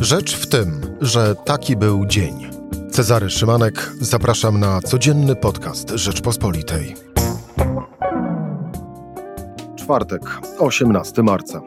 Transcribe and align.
Rzecz 0.00 0.36
w 0.36 0.46
tym, 0.46 0.80
że 1.00 1.34
taki 1.34 1.76
był 1.76 2.06
dzień. 2.06 2.50
Cezary 2.90 3.30
Szymanek, 3.30 3.92
zapraszam 4.00 4.60
na 4.60 4.80
codzienny 4.80 5.36
podcast 5.36 5.90
Rzeczpospolitej. 5.90 6.94
Czwartek, 9.76 10.22
18 10.58 11.22
marca. 11.22 11.60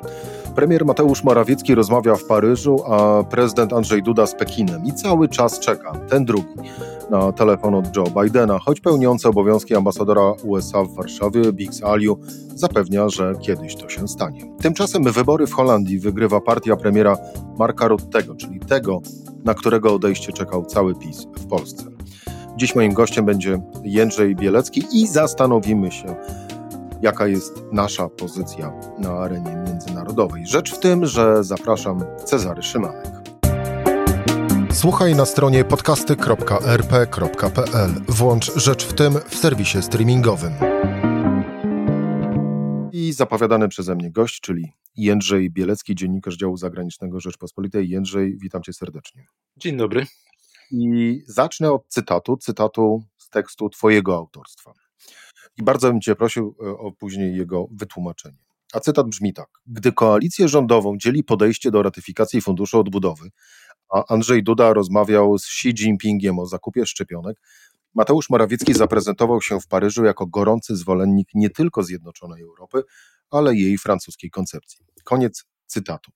Premier 0.55 0.85
Mateusz 0.85 1.23
Morawiecki 1.23 1.75
rozmawia 1.75 2.15
w 2.15 2.23
Paryżu, 2.23 2.83
a 2.85 3.23
prezydent 3.23 3.73
Andrzej 3.73 4.03
Duda 4.03 4.27
z 4.27 4.35
Pekinem 4.35 4.85
i 4.85 4.93
cały 4.93 5.29
czas 5.29 5.59
czeka, 5.59 5.91
ten 6.09 6.25
drugi, 6.25 6.53
na 7.09 7.31
telefon 7.31 7.75
od 7.75 7.95
Joe 7.97 8.21
Bidena, 8.21 8.59
choć 8.59 8.79
pełniący 8.79 9.27
obowiązki 9.27 9.75
ambasadora 9.75 10.31
USA 10.43 10.83
w 10.83 10.93
Warszawie, 10.95 11.53
Biggs 11.53 11.83
Aliu, 11.83 12.19
zapewnia, 12.55 13.09
że 13.09 13.33
kiedyś 13.41 13.75
to 13.75 13.89
się 13.89 14.07
stanie. 14.07 14.55
Tymczasem 14.61 15.03
wybory 15.03 15.47
w 15.47 15.53
Holandii 15.53 15.99
wygrywa 15.99 16.41
partia 16.41 16.75
premiera 16.75 17.17
Marka 17.57 17.87
Ruttego, 17.87 18.35
czyli 18.35 18.59
tego, 18.59 19.01
na 19.43 19.53
którego 19.53 19.93
odejście 19.93 20.33
czekał 20.33 20.65
cały 20.65 20.95
PiS 20.95 21.27
w 21.37 21.47
Polsce. 21.47 21.83
Dziś 22.57 22.75
moim 22.75 22.93
gościem 22.93 23.25
będzie 23.25 23.61
Jędrzej 23.83 24.35
Bielecki 24.35 24.83
i 24.91 25.07
zastanowimy 25.07 25.91
się, 25.91 26.15
jaka 27.01 27.27
jest 27.27 27.63
nasza 27.71 28.09
pozycja 28.09 28.73
na 28.99 29.11
arenie 29.11 29.63
międzynarodowej. 29.67 30.47
Rzecz 30.47 30.75
w 30.75 30.79
tym, 30.79 31.05
że 31.05 31.43
zapraszam 31.43 32.03
Cezary 32.25 32.63
Szymanek. 32.63 33.12
Słuchaj 34.73 35.15
na 35.15 35.25
stronie 35.25 35.65
podcasty.rp.pl. 35.65 37.89
Włącz 38.07 38.55
Rzecz 38.55 38.85
w 38.85 38.93
tym 38.93 39.13
w 39.29 39.35
serwisie 39.35 39.81
streamingowym. 39.81 40.53
I 42.91 43.13
zapowiadany 43.13 43.67
przeze 43.67 43.95
mnie 43.95 44.11
gość, 44.11 44.41
czyli 44.41 44.73
Jędrzej 44.95 45.51
Bielecki, 45.51 45.95
dziennikarz 45.95 46.37
działu 46.37 46.57
zagranicznego 46.57 47.19
Rzeczpospolitej. 47.19 47.89
Jędrzej, 47.89 48.37
witam 48.37 48.63
cię 48.63 48.73
serdecznie. 48.73 49.25
Dzień 49.57 49.77
dobry. 49.77 50.05
I 50.71 51.21
zacznę 51.27 51.71
od 51.71 51.87
cytatu, 51.87 52.37
cytatu 52.37 53.03
z 53.17 53.29
tekstu 53.29 53.69
twojego 53.69 54.15
autorstwa. 54.15 54.73
I 55.57 55.63
bardzo 55.63 55.87
bym 55.87 56.01
cię 56.01 56.15
prosił 56.15 56.55
e, 56.63 56.69
o 56.69 56.91
później 56.91 57.35
jego 57.35 57.67
wytłumaczenie. 57.71 58.43
A 58.73 58.79
cytat 58.79 59.07
brzmi 59.07 59.33
tak. 59.33 59.49
Gdy 59.67 59.91
koalicję 59.91 60.47
rządową 60.47 60.97
dzieli 60.97 61.23
podejście 61.23 61.71
do 61.71 61.83
ratyfikacji 61.83 62.41
Funduszu 62.41 62.79
Odbudowy, 62.79 63.29
Andrzej 64.09 64.43
Duda 64.43 64.73
rozmawiał 64.73 65.37
z 65.37 65.45
Xi 65.45 65.69
Jinpingiem 65.69 66.39
o 66.39 66.45
zakupie 66.45 66.85
szczepionek, 66.85 67.37
Mateusz 67.95 68.29
Morawiecki 68.29 68.73
zaprezentował 68.73 69.41
się 69.41 69.59
w 69.59 69.67
Paryżu 69.67 70.03
jako 70.03 70.27
gorący 70.27 70.75
zwolennik 70.75 71.27
nie 71.33 71.49
tylko 71.49 71.83
Zjednoczonej 71.83 72.43
Europy, 72.43 72.83
ale 73.29 73.55
jej 73.55 73.77
francuskiej 73.77 74.29
koncepcji. 74.29 74.85
Koniec 75.03 75.45
cytatu. 75.65 76.11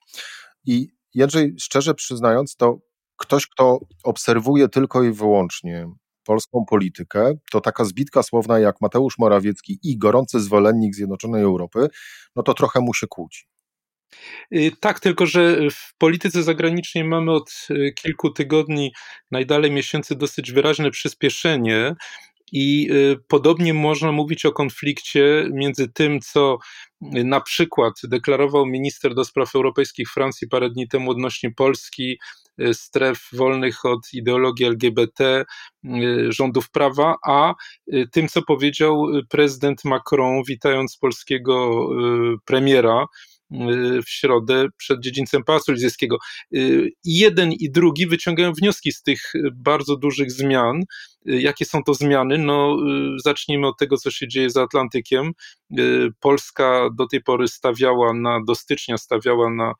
I 0.65 0.97
Jędrzej, 1.13 1.55
szczerze 1.59 1.93
przyznając, 1.93 2.55
to 2.55 2.79
ktoś, 3.15 3.47
kto 3.47 3.79
obserwuje 4.03 4.69
tylko 4.69 5.03
i 5.03 5.11
wyłącznie 5.11 5.89
polską 6.23 6.65
politykę, 6.69 7.33
to 7.51 7.61
taka 7.61 7.85
zbitka 7.85 8.23
słowna 8.23 8.59
jak 8.59 8.81
Mateusz 8.81 9.17
Morawiecki 9.17 9.79
i 9.83 9.97
gorący 9.97 10.39
zwolennik 10.39 10.95
Zjednoczonej 10.95 11.43
Europy, 11.43 11.87
no 12.35 12.43
to 12.43 12.53
trochę 12.53 12.79
mu 12.81 12.93
się 12.93 13.07
kłóci. 13.07 13.47
Y, 14.55 14.71
tak, 14.79 14.99
tylko 14.99 15.25
że 15.25 15.57
w 15.71 15.97
polityce 15.97 16.43
zagranicznej 16.43 17.03
mamy 17.03 17.31
od 17.31 17.51
y, 17.71 17.93
kilku 18.01 18.29
tygodni, 18.29 18.93
najdalej 19.31 19.71
miesięcy, 19.71 20.15
dosyć 20.15 20.51
wyraźne 20.51 20.91
przyspieszenie. 20.91 21.95
I 22.51 22.89
y, 22.91 23.17
podobnie 23.27 23.73
można 23.73 24.11
mówić 24.11 24.45
o 24.45 24.51
konflikcie 24.51 25.47
między 25.51 25.87
tym, 25.87 26.19
co 26.19 26.57
na 27.01 27.41
przykład 27.41 27.93
deklarował 28.03 28.65
minister 28.65 29.15
do 29.15 29.25
spraw 29.25 29.55
europejskich 29.55 30.09
Francji 30.11 30.47
parę 30.47 30.69
dni 30.69 30.87
temu 30.87 31.11
odnośnie 31.11 31.51
Polski, 31.51 32.19
stref 32.73 33.27
wolnych 33.33 33.85
od 33.85 34.13
ideologii 34.13 34.65
LGBT, 34.65 35.45
rządów 36.29 36.69
prawa, 36.71 37.15
a 37.27 37.53
tym, 38.11 38.27
co 38.27 38.41
powiedział 38.41 39.05
prezydent 39.29 39.85
Macron, 39.85 40.43
witając 40.47 40.97
polskiego 40.97 41.87
premiera 42.45 43.05
w 44.05 44.09
środę 44.09 44.67
przed 44.77 44.99
dziedzińcem 44.99 45.43
Pałacu 45.43 45.71
Elizejskiego. 45.71 46.17
Y, 46.55 46.89
jeden 47.03 47.51
i 47.53 47.71
drugi 47.71 48.07
wyciągają 48.07 48.53
wnioski 48.53 48.91
z 48.91 49.01
tych 49.01 49.33
bardzo 49.53 49.95
dużych 49.95 50.31
zmian. 50.31 50.81
Y, 51.29 51.41
jakie 51.41 51.65
są 51.65 51.83
to 51.83 51.93
zmiany? 51.93 52.37
No, 52.37 52.77
zacznijmy 53.23 53.67
od 53.67 53.77
tego, 53.77 53.97
co 53.97 54.11
się 54.11 54.27
dzieje 54.27 54.49
za 54.49 54.63
Atlantykiem. 54.63 55.31
Polska 56.19 56.89
do 56.97 57.07
tej 57.07 57.23
pory 57.23 57.47
stawiała 57.47 58.13
na, 58.13 58.39
do 58.47 58.55
stycznia 58.55 58.97
stawiała 58.97 59.49
na 59.49 59.73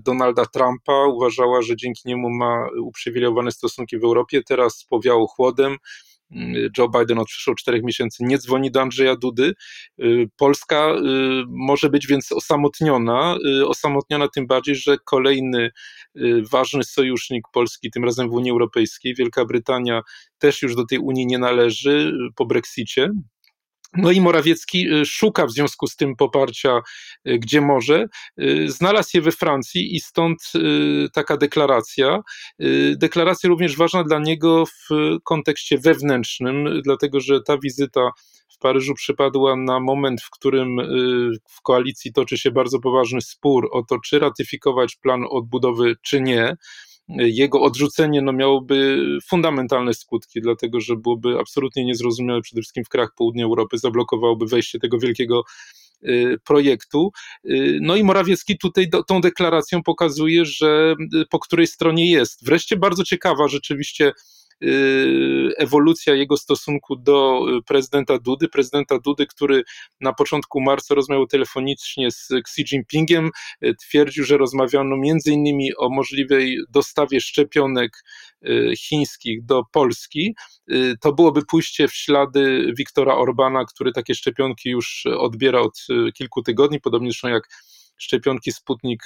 Donalda 0.00 0.46
Trumpa, 0.46 1.06
uważała, 1.06 1.62
że 1.62 1.76
dzięki 1.76 2.02
niemu 2.04 2.30
ma 2.30 2.68
uprzywilejowane 2.82 3.52
stosunki 3.52 3.98
w 3.98 4.04
Europie. 4.04 4.42
Teraz 4.42 4.84
powiało 4.88 5.26
chłodem. 5.26 5.76
Joe 6.78 6.88
Biden 6.88 7.18
od 7.18 7.26
przyszło 7.26 7.54
czterech 7.54 7.82
miesięcy 7.82 8.24
nie 8.24 8.38
dzwoni 8.38 8.70
do 8.70 8.80
Andrzeja 8.80 9.16
Dudy. 9.16 9.54
Y, 10.00 10.28
Polska 10.36 10.94
y, 10.94 11.00
może 11.48 11.90
być 11.90 12.06
więc 12.06 12.32
osamotniona, 12.32 13.36
y, 13.60 13.66
osamotniona 13.66 14.28
tym 14.28 14.46
bardziej, 14.46 14.74
że 14.74 14.96
kolejny 15.04 15.70
ważny 16.50 16.84
sojusznik 16.84 17.44
Polski, 17.52 17.90
tym 17.90 18.04
razem 18.04 18.28
w 18.30 18.32
Unii 18.32 18.50
Europejskiej, 18.50 19.14
Wielka 19.14 19.44
Brytania 19.44 20.02
też 20.38 20.62
już 20.62 20.76
do 20.76 20.86
tej 20.86 20.98
Unii 20.98 21.26
nie 21.26 21.38
należy 21.38 22.12
po 22.36 22.46
Brexicie. 22.46 23.10
No 23.94 24.10
i 24.10 24.20
Morawiecki 24.20 24.92
y, 24.94 25.06
szuka 25.06 25.46
w 25.46 25.50
związku 25.50 25.86
z 25.86 25.96
tym 25.96 26.16
poparcia, 26.16 26.80
y, 27.28 27.38
gdzie 27.38 27.60
może. 27.60 28.06
Y, 28.40 28.70
znalazł 28.70 29.10
je 29.14 29.20
we 29.20 29.32
Francji 29.32 29.96
i 29.96 30.00
stąd 30.00 30.52
taka 31.12 31.36
deklaracja. 31.36 32.20
Deklaracja 32.96 33.48
również 33.48 33.76
ważna 33.76 34.04
dla 34.04 34.18
niego 34.18 34.64
w 34.66 34.88
kontekście 35.24 35.78
wewnętrznym, 35.78 36.82
dlatego 36.84 37.20
że 37.20 37.42
ta 37.42 37.58
wizyta 37.58 38.10
w 38.48 38.58
Paryżu 38.58 38.94
przypadła 38.94 39.56
na 39.56 39.80
moment, 39.80 40.22
w 40.22 40.30
którym 40.30 40.76
w 41.48 41.62
koalicji 41.62 42.12
toczy 42.12 42.38
się 42.38 42.50
bardzo 42.50 42.80
poważny 42.80 43.20
spór 43.20 43.68
o 43.72 43.82
to, 43.82 43.98
czy 43.98 44.18
ratyfikować 44.18 44.96
plan 44.96 45.24
odbudowy, 45.30 45.94
czy 46.02 46.20
nie 46.20 46.56
jego 47.08 47.60
odrzucenie 47.60 48.22
no, 48.22 48.32
miałoby 48.32 49.04
fundamentalne 49.28 49.94
skutki, 49.94 50.40
dlatego 50.40 50.80
że 50.80 50.96
byłoby 50.96 51.38
absolutnie 51.38 51.84
niezrozumiałe 51.84 52.40
przede 52.40 52.62
wszystkim 52.62 52.84
w 52.84 52.88
krajach 52.88 53.10
południa 53.16 53.44
Europy, 53.44 53.78
zablokowałoby 53.78 54.46
wejście 54.46 54.78
tego 54.78 54.98
wielkiego 54.98 55.42
y, 56.02 56.38
projektu. 56.44 57.12
Y, 57.44 57.78
no 57.82 57.96
i 57.96 58.04
Morawiecki 58.04 58.58
tutaj 58.58 58.88
do, 58.88 59.02
tą 59.02 59.20
deklaracją 59.20 59.82
pokazuje, 59.82 60.44
że 60.44 60.94
y, 61.14 61.26
po 61.30 61.38
której 61.38 61.66
stronie 61.66 62.10
jest. 62.10 62.44
Wreszcie 62.44 62.76
bardzo 62.76 63.04
ciekawa 63.04 63.48
rzeczywiście 63.48 64.12
ewolucja 65.58 66.14
jego 66.14 66.36
stosunku 66.36 66.96
do 66.96 67.46
y, 67.58 67.62
prezydenta 67.62 68.18
Dudy. 68.18 68.48
Prezydenta 68.48 68.98
Dudy, 68.98 69.26
który 69.26 69.62
na 70.00 70.12
początku 70.12 70.60
marca 70.60 70.94
rozmawiał 70.94 71.26
telefonicznie 71.26 72.10
z 72.10 72.28
Xi 72.32 72.62
Jinpingiem, 72.62 73.30
y, 73.64 73.74
twierdził, 73.74 74.24
że 74.24 74.38
rozmawiano 74.38 74.96
innymi 75.26 75.76
o 75.76 75.88
możliwej 75.88 76.58
dostawie 76.70 77.20
szczepionek 77.20 77.92
chińskich 78.78 79.44
do 79.44 79.62
Polski. 79.72 80.34
To 81.00 81.12
byłoby 81.12 81.42
pójście 81.44 81.88
w 81.88 81.94
ślady 81.94 82.72
Wiktora 82.78 83.14
Orbana, 83.14 83.64
który 83.64 83.92
takie 83.92 84.14
szczepionki 84.14 84.70
już 84.70 85.06
odbiera 85.18 85.60
od 85.60 85.86
kilku 86.14 86.42
tygodni, 86.42 86.80
podobnie 86.80 87.10
zresztą 87.10 87.28
jak 87.28 87.48
szczepionki 87.98 88.52
Sputnik 88.52 89.02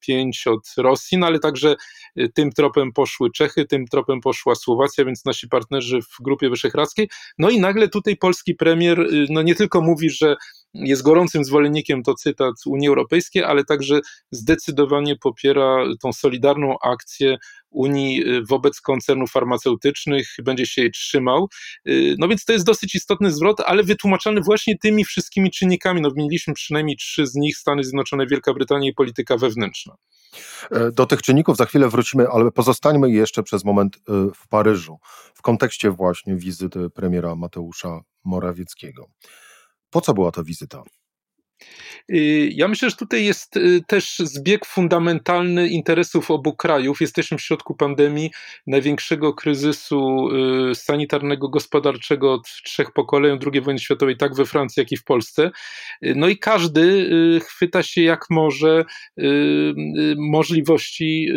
5 0.00 0.46
y, 0.46 0.50
od 0.50 0.72
Rosji, 0.76 1.18
no 1.18 1.26
ale 1.26 1.38
także 1.38 1.76
y, 2.18 2.28
tym 2.28 2.52
tropem 2.52 2.92
poszły 2.92 3.30
Czechy, 3.30 3.64
tym 3.64 3.86
tropem 3.86 4.20
poszła 4.20 4.54
Słowacja, 4.54 5.04
więc 5.04 5.24
nasi 5.24 5.48
partnerzy 5.48 6.02
w 6.02 6.22
Grupie 6.22 6.50
Wyszehradzkiej. 6.50 7.08
No 7.38 7.50
i 7.50 7.60
nagle 7.60 7.88
tutaj 7.88 8.16
polski 8.16 8.54
premier 8.54 9.00
y, 9.00 9.26
no 9.30 9.42
nie 9.42 9.54
tylko 9.54 9.80
mówi, 9.80 10.10
że 10.10 10.36
jest 10.74 11.02
gorącym 11.02 11.44
zwolennikiem, 11.44 12.02
to 12.02 12.14
cytat 12.14 12.54
Unii 12.66 12.88
Europejskiej, 12.88 13.44
ale 13.44 13.64
także 13.64 14.00
zdecydowanie 14.30 15.16
popiera 15.16 15.84
tą 16.02 16.12
solidarną 16.12 16.76
akcję 16.78 17.36
Unii 17.70 18.28
y, 18.28 18.42
wobec 18.48 18.80
koncernów 18.80 19.30
farmaceutycznych, 19.30 20.28
będzie 20.44 20.66
się 20.66 20.82
jej 20.82 20.90
trzymał. 20.90 21.48
Y, 21.88 22.14
no 22.18 22.28
więc 22.28 22.44
to 22.44 22.52
jest 22.52 22.64
dosyć 22.64 22.94
istotny 22.94 23.32
zwrot, 23.32 23.60
ale 23.66 23.82
wytłumaczany 23.82 24.40
właśnie 24.40 24.78
tymi 24.78 25.04
wszystkimi 25.04 25.50
czynnikami. 25.50 26.00
No 26.00 26.10
wymieniliśmy 26.10 26.54
przynajmniej 26.54 26.96
trzy 26.96 27.26
z 27.26 27.34
nich, 27.34 27.56
Stany 27.56 27.84
Zjednoczone, 27.84 28.26
Wielka 28.26 28.54
Brytania 28.54 28.88
i 28.88 28.94
polityka 28.94 29.36
wewnętrzna. 29.36 29.96
E, 30.70 30.90
do 30.90 31.06
tych 31.06 31.22
czynników 31.22 31.56
za 31.56 31.66
chwilę 31.66 31.88
wrócimy, 31.88 32.28
ale 32.28 32.50
pozostańmy 32.50 33.10
jeszcze 33.10 33.42
przez 33.42 33.64
moment 33.64 33.96
y, 33.96 34.00
w 34.34 34.48
Paryżu, 34.48 34.98
w 35.34 35.42
kontekście 35.42 35.90
właśnie 35.90 36.36
wizyty 36.36 36.90
premiera 36.90 37.36
Mateusza 37.36 38.00
Morawieckiego. 38.24 39.08
Po 39.92 40.00
co 40.00 40.14
była 40.14 40.32
ta 40.32 40.42
wizyta? 40.42 40.82
Y, 42.10 42.50
ja 42.54 42.68
myślę, 42.68 42.90
że 42.90 42.96
tutaj 42.96 43.24
jest 43.24 43.56
y, 43.56 43.80
też 43.86 44.18
zbieg 44.18 44.66
fundamentalny 44.66 45.68
interesów 45.68 46.30
obu 46.30 46.56
krajów. 46.56 47.00
Jesteśmy 47.00 47.38
w 47.38 47.42
środku 47.42 47.74
pandemii, 47.74 48.30
największego 48.66 49.34
kryzysu 49.34 50.28
y, 50.70 50.74
sanitarnego, 50.74 51.48
gospodarczego 51.48 52.32
od 52.32 52.42
trzech 52.64 52.92
pokoleń 52.92 53.38
II 53.52 53.60
wojny 53.60 53.80
światowej, 53.80 54.16
tak 54.16 54.34
we 54.34 54.46
Francji, 54.46 54.80
jak 54.80 54.92
i 54.92 54.96
w 54.96 55.04
Polsce. 55.04 55.50
No 56.02 56.28
i 56.28 56.38
każdy 56.38 57.08
chwyta 57.44 57.82
się 57.82 58.02
jak 58.02 58.20
może 58.30 58.84
możliwości 60.18 61.28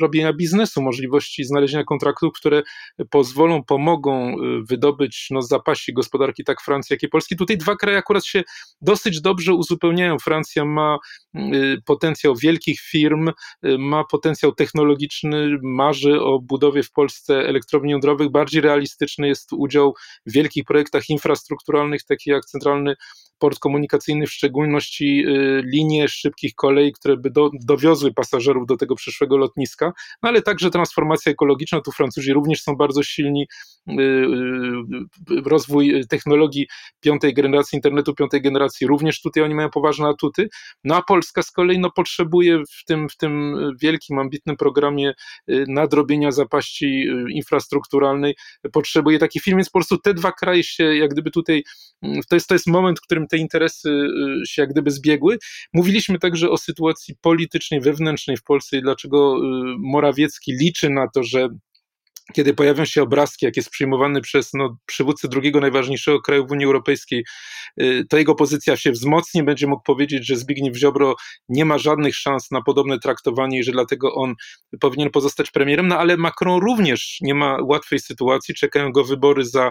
robienia 0.00 0.32
biznesu, 0.32 0.82
możliwości 0.82 1.44
znalezienia 1.44 1.84
kontraktów, 1.84 2.32
które 2.36 2.62
pozwolą, 3.10 3.64
pomogą 3.64 4.36
wydobyć 4.68 5.26
no, 5.30 5.42
zapaści 5.42 5.92
gospodarki 5.92 6.44
tak 6.44 6.60
Francji, 6.60 6.94
jak 6.94 7.02
i 7.02 7.08
Polski. 7.08 7.36
Tutaj 7.36 7.58
dwa 7.58 7.76
kraje 7.76 7.98
akurat 7.98 8.24
się 8.24 8.42
dosyć 8.80 9.20
dobrze 9.20 9.49
uzupełniają. 9.54 10.18
Francja 10.18 10.64
ma 10.64 10.98
y, 11.36 11.76
potencjał 11.84 12.36
wielkich 12.36 12.80
firm, 12.80 13.28
y, 13.28 13.78
ma 13.78 14.04
potencjał 14.04 14.52
technologiczny, 14.52 15.58
marzy 15.62 16.20
o 16.20 16.38
budowie 16.38 16.82
w 16.82 16.92
Polsce 16.92 17.34
elektrowni 17.38 17.92
jądrowych. 17.92 18.30
Bardziej 18.30 18.60
realistyczny 18.60 19.28
jest 19.28 19.52
udział 19.52 19.94
w 20.26 20.32
wielkich 20.32 20.64
projektach 20.64 21.08
infrastrukturalnych, 21.08 22.04
takich 22.04 22.32
jak 22.32 22.44
centralny 22.44 22.94
port 23.40 23.58
komunikacyjny, 23.58 24.26
w 24.26 24.32
szczególności 24.32 25.24
y, 25.28 25.62
linie 25.64 26.08
szybkich 26.08 26.54
kolei, 26.54 26.92
które 26.92 27.16
by 27.16 27.30
do, 27.30 27.50
dowiozły 27.64 28.14
pasażerów 28.14 28.66
do 28.66 28.76
tego 28.76 28.94
przyszłego 28.94 29.36
lotniska, 29.36 29.92
no 30.22 30.28
ale 30.28 30.42
także 30.42 30.70
transformacja 30.70 31.32
ekologiczna. 31.32 31.80
Tu 31.80 31.92
Francuzi 31.92 32.32
również 32.32 32.62
są 32.62 32.76
bardzo 32.76 33.02
silni. 33.02 33.46
Rozwój 35.46 36.04
technologii 36.08 36.66
piątej 37.00 37.34
generacji, 37.34 37.76
internetu 37.76 38.14
piątej 38.14 38.42
generacji, 38.42 38.86
również 38.86 39.20
tutaj 39.20 39.39
oni 39.44 39.54
mają 39.54 39.70
poważne 39.70 40.08
atuty. 40.08 40.48
No 40.84 40.96
a 40.96 41.02
Polska 41.02 41.42
z 41.42 41.50
kolei 41.50 41.78
no, 41.78 41.90
potrzebuje 41.90 42.58
w 42.58 42.84
tym, 42.84 43.08
w 43.08 43.16
tym 43.16 43.56
wielkim, 43.82 44.18
ambitnym 44.18 44.56
programie 44.56 45.12
y, 45.50 45.64
nadrobienia 45.68 46.32
zapaści 46.32 46.86
y, 46.86 47.32
infrastrukturalnej, 47.32 48.34
potrzebuje 48.72 49.18
takich 49.18 49.42
firm, 49.42 49.56
więc 49.56 49.70
po 49.70 49.78
prostu 49.78 49.98
te 49.98 50.14
dwa 50.14 50.32
kraje 50.32 50.64
się 50.64 50.84
jak 50.84 51.10
gdyby 51.10 51.30
tutaj, 51.30 51.64
mm, 52.02 52.20
to 52.28 52.36
jest, 52.36 52.48
to 52.48 52.54
jest 52.54 52.66
moment, 52.66 52.98
w 52.98 53.02
którym 53.02 53.26
te 53.26 53.36
interesy 53.36 53.90
y, 53.90 54.46
się 54.46 54.62
jak 54.62 54.70
gdyby 54.70 54.90
zbiegły. 54.90 55.38
Mówiliśmy 55.72 56.18
także 56.18 56.50
o 56.50 56.58
sytuacji 56.58 57.14
politycznej, 57.20 57.80
wewnętrznej 57.80 58.36
w 58.36 58.42
Polsce 58.42 58.76
i 58.76 58.82
dlaczego 58.82 59.40
Morawiecki 59.78 60.52
liczy 60.52 60.90
na 60.90 61.08
to, 61.08 61.22
że 61.22 61.48
kiedy 62.32 62.54
pojawią 62.54 62.84
się 62.84 63.02
obrazki, 63.02 63.46
jak 63.46 63.56
jest 63.56 63.70
przyjmowany 63.70 64.20
przez 64.20 64.50
no, 64.54 64.76
przywódcę 64.86 65.28
drugiego 65.28 65.60
najważniejszego 65.60 66.20
kraju 66.20 66.46
w 66.46 66.50
Unii 66.50 66.66
Europejskiej, 66.66 67.24
y, 67.80 68.04
to 68.08 68.18
jego 68.18 68.34
pozycja 68.34 68.76
się 68.76 68.92
wzmocni, 68.92 69.42
będzie 69.42 69.66
mógł 69.66 69.82
powiedzieć, 69.82 70.26
że 70.26 70.36
Zbigniew 70.36 70.76
Ziobro 70.76 71.14
nie 71.48 71.64
ma 71.64 71.78
żadnych 71.78 72.16
szans 72.16 72.50
na 72.50 72.62
podobne 72.62 72.98
traktowanie 72.98 73.58
i 73.58 73.64
że 73.64 73.72
dlatego 73.72 74.14
on 74.14 74.34
powinien 74.80 75.10
pozostać 75.10 75.50
premierem, 75.50 75.88
no 75.88 75.98
ale 75.98 76.16
Macron 76.16 76.60
również 76.60 77.18
nie 77.20 77.34
ma 77.34 77.58
łatwej 77.62 78.00
sytuacji, 78.00 78.54
czekają 78.54 78.92
go 78.92 79.04
wybory 79.04 79.44
za 79.44 79.70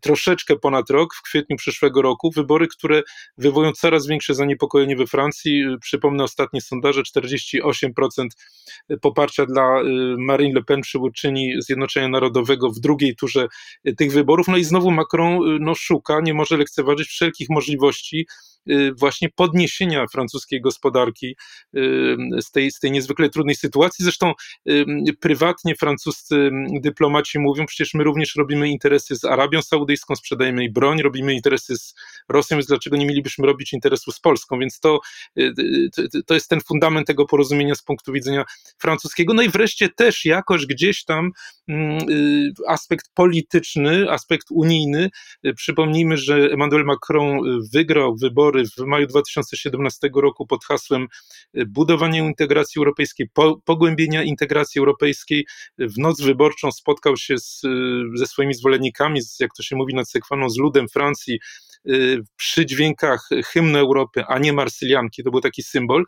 troszeczkę 0.00 0.56
ponad 0.56 0.90
rok, 0.90 1.14
w 1.14 1.22
kwietniu 1.22 1.56
przyszłego 1.56 2.02
roku, 2.02 2.30
wybory, 2.30 2.66
które 2.68 3.02
wywołują 3.38 3.72
coraz 3.72 4.06
większe 4.06 4.34
zaniepokojenie 4.34 4.96
we 4.96 5.06
Francji. 5.06 5.62
Y, 5.62 5.78
przypomnę 5.78 6.24
ostatnie 6.24 6.60
sondaże, 6.60 7.02
48% 7.02 8.26
poparcia 9.00 9.46
dla 9.46 9.80
y, 9.80 9.84
Marine 10.18 10.54
Le 10.54 10.62
Pen, 10.62 10.80
przywódczyni 10.80 11.52
Zjednoczenia 11.58 12.08
Narodowego 12.08 12.70
w 12.70 12.80
drugiej 12.80 13.16
turze 13.16 13.46
tych 13.96 14.12
wyborów. 14.12 14.48
No 14.48 14.56
i 14.56 14.64
znowu 14.64 14.90
Macron 14.90 15.58
no, 15.60 15.74
szuka, 15.74 16.20
nie 16.20 16.34
może 16.34 16.56
lekceważyć 16.56 17.08
wszelkich 17.08 17.50
możliwości 17.50 18.26
Y, 18.70 18.92
właśnie 18.94 19.28
podniesienia 19.28 20.06
francuskiej 20.12 20.60
gospodarki 20.60 21.36
y, 21.76 22.16
z 22.40 22.50
tej, 22.50 22.70
z 22.70 22.78
tej 22.78 22.90
niezwykle 22.90 23.28
trudnej 23.28 23.54
sytuacji. 23.54 24.02
Zresztą 24.02 24.32
y, 24.68 24.84
prywatnie 25.20 25.74
francuscy 25.74 26.50
dyplomaci 26.80 27.38
mówią, 27.38 27.66
przecież 27.66 27.94
my 27.94 28.04
również 28.04 28.36
robimy 28.36 28.68
interesy 28.68 29.16
z 29.16 29.24
Arabią 29.24 29.55
Saudyjską, 29.62 30.16
sprzedajemy 30.16 30.62
jej 30.62 30.72
broń, 30.72 31.02
robimy 31.02 31.34
interesy 31.34 31.78
z 31.78 31.94
Rosją, 32.28 32.56
więc 32.56 32.66
dlaczego 32.66 32.96
nie 32.96 33.06
mielibyśmy 33.06 33.46
robić 33.46 33.72
interesu 33.72 34.12
z 34.12 34.20
Polską? 34.20 34.58
Więc 34.58 34.80
to, 34.80 35.00
to 36.26 36.34
jest 36.34 36.48
ten 36.48 36.60
fundament 36.60 37.06
tego 37.06 37.26
porozumienia 37.26 37.74
z 37.74 37.82
punktu 37.82 38.12
widzenia 38.12 38.44
francuskiego. 38.78 39.34
No 39.34 39.42
i 39.42 39.48
wreszcie 39.48 39.88
też 39.88 40.24
jakoś 40.24 40.66
gdzieś 40.66 41.04
tam 41.04 41.30
aspekt 42.68 43.06
polityczny, 43.14 44.10
aspekt 44.10 44.46
unijny. 44.50 45.10
Przypomnijmy, 45.56 46.16
że 46.16 46.36
Emmanuel 46.36 46.84
Macron 46.84 47.40
wygrał 47.72 48.16
wybory 48.16 48.64
w 48.64 48.78
maju 48.86 49.06
2017 49.06 50.10
roku 50.14 50.46
pod 50.46 50.64
hasłem 50.64 51.06
y, 51.56 51.66
budowania 51.66 52.24
integracji 52.24 52.78
europejskiej, 52.78 53.28
po, 53.32 53.60
pogłębienia 53.64 54.22
integracji 54.22 54.78
europejskiej. 54.78 55.46
W 55.78 55.98
noc 55.98 56.20
wyborczą 56.20 56.72
spotkał 56.72 57.16
się 57.16 57.38
z, 57.38 57.64
y, 57.64 58.18
ze 58.18 58.26
swoimi 58.26 58.54
zwolennikami, 58.54 59.22
z, 59.22 59.38
jak 59.46 59.56
to 59.56 59.62
się 59.62 59.76
mówi 59.76 59.94
nad 59.94 60.10
Sekwaną, 60.10 60.50
z 60.50 60.58
ludem 60.58 60.88
Francji, 60.88 61.38
przy 62.36 62.66
dźwiękach 62.66 63.28
hymnu 63.52 63.78
Europy, 63.78 64.24
a 64.28 64.38
nie 64.38 64.52
marsylianki, 64.52 65.22
to 65.22 65.30
był 65.30 65.40
taki 65.40 65.62
symbol. 65.62 66.04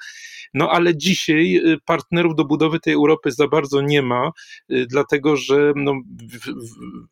No 0.54 0.70
ale 0.70 0.96
dzisiaj 0.96 1.62
partnerów 1.84 2.34
do 2.34 2.44
budowy 2.44 2.80
tej 2.80 2.94
Europy 2.94 3.32
za 3.32 3.48
bardzo 3.48 3.80
nie 3.80 4.02
ma, 4.02 4.30
dlatego 4.68 5.36
że 5.36 5.72
no, 5.76 5.94
w, 6.32 6.46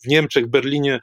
w 0.05 0.09
Niemczech, 0.09 0.45
w 0.47 0.49
Berlinie 0.49 1.01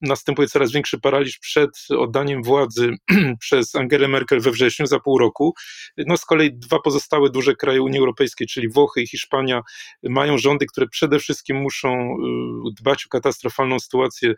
następuje 0.00 0.48
coraz 0.48 0.72
większy 0.72 1.00
paraliż 1.00 1.38
przed 1.38 1.70
oddaniem 1.98 2.42
władzy 2.42 2.90
przez 3.40 3.74
Angelę 3.74 4.08
Merkel 4.08 4.40
we 4.40 4.50
wrześniu, 4.50 4.86
za 4.86 5.00
pół 5.00 5.18
roku. 5.18 5.54
No 5.96 6.16
z 6.16 6.24
kolei 6.24 6.54
dwa 6.54 6.78
pozostałe 6.78 7.30
duże 7.30 7.54
kraje 7.54 7.82
Unii 7.82 7.98
Europejskiej, 7.98 8.46
czyli 8.46 8.68
Włochy 8.68 9.02
i 9.02 9.06
Hiszpania, 9.06 9.60
mają 10.02 10.38
rządy, 10.38 10.66
które 10.66 10.86
przede 10.88 11.18
wszystkim 11.18 11.56
muszą 11.56 11.90
y, 11.90 12.74
dbać 12.80 13.06
o 13.06 13.08
katastrofalną 13.08 13.80
sytuację 13.80 14.34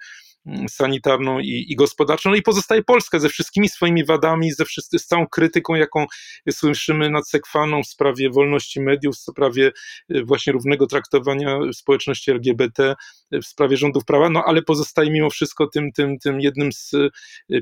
sanitarną 0.69 1.38
i, 1.38 1.67
i 1.69 1.76
gospodarczą. 1.76 2.31
No 2.31 2.37
i 2.37 2.43
pozostaje 2.43 2.82
Polska 2.82 3.19
ze 3.19 3.29
wszystkimi 3.29 3.69
swoimi 3.69 4.05
wadami, 4.05 4.52
ze 4.52 4.64
wszyscy, 4.64 4.99
z 4.99 5.06
całą 5.06 5.26
krytyką, 5.26 5.75
jaką 5.75 6.06
słyszymy 6.50 7.11
nad 7.11 7.29
Sekwaną 7.29 7.82
w 7.82 7.87
sprawie 7.87 8.31
wolności 8.31 8.81
mediów, 8.81 9.17
w 9.17 9.19
sprawie 9.19 9.73
y, 10.14 10.25
właśnie 10.25 10.52
równego 10.52 10.87
traktowania 10.87 11.58
społeczności 11.73 12.31
LGBT, 12.31 12.94
y, 13.35 13.41
w 13.41 13.46
sprawie 13.46 13.76
rządów 13.76 14.05
prawa, 14.05 14.31
no 14.31 14.44
ale 14.46 14.62
pozostaje 14.62 15.11
mimo 15.11 15.31
wszystko 15.31 15.67
tym, 15.67 15.93
tym, 15.93 16.19
tym 16.19 16.41
jednym 16.41 16.73
z 16.73 16.94
y, 16.94 17.11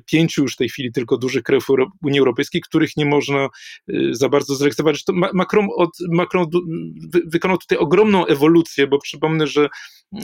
pięciu 0.07 0.43
już 0.43 0.55
w 0.55 0.57
tej 0.57 0.69
chwili 0.69 0.93
tylko 0.93 1.17
dużych 1.17 1.43
krajów 1.43 1.67
Unii 2.03 2.19
Europejskiej, 2.19 2.61
których 2.61 2.97
nie 2.97 3.07
można 3.07 3.49
za 4.11 4.29
bardzo 4.29 4.55
zrekceważyć. 4.55 5.05
Macron, 5.35 5.69
od, 5.77 5.91
Macron 6.09 6.47
wykonał 7.27 7.59
tutaj 7.59 7.79
ogromną 7.79 8.27
ewolucję, 8.27 8.87
bo 8.87 8.99
przypomnę, 8.99 9.47
że 9.47 9.69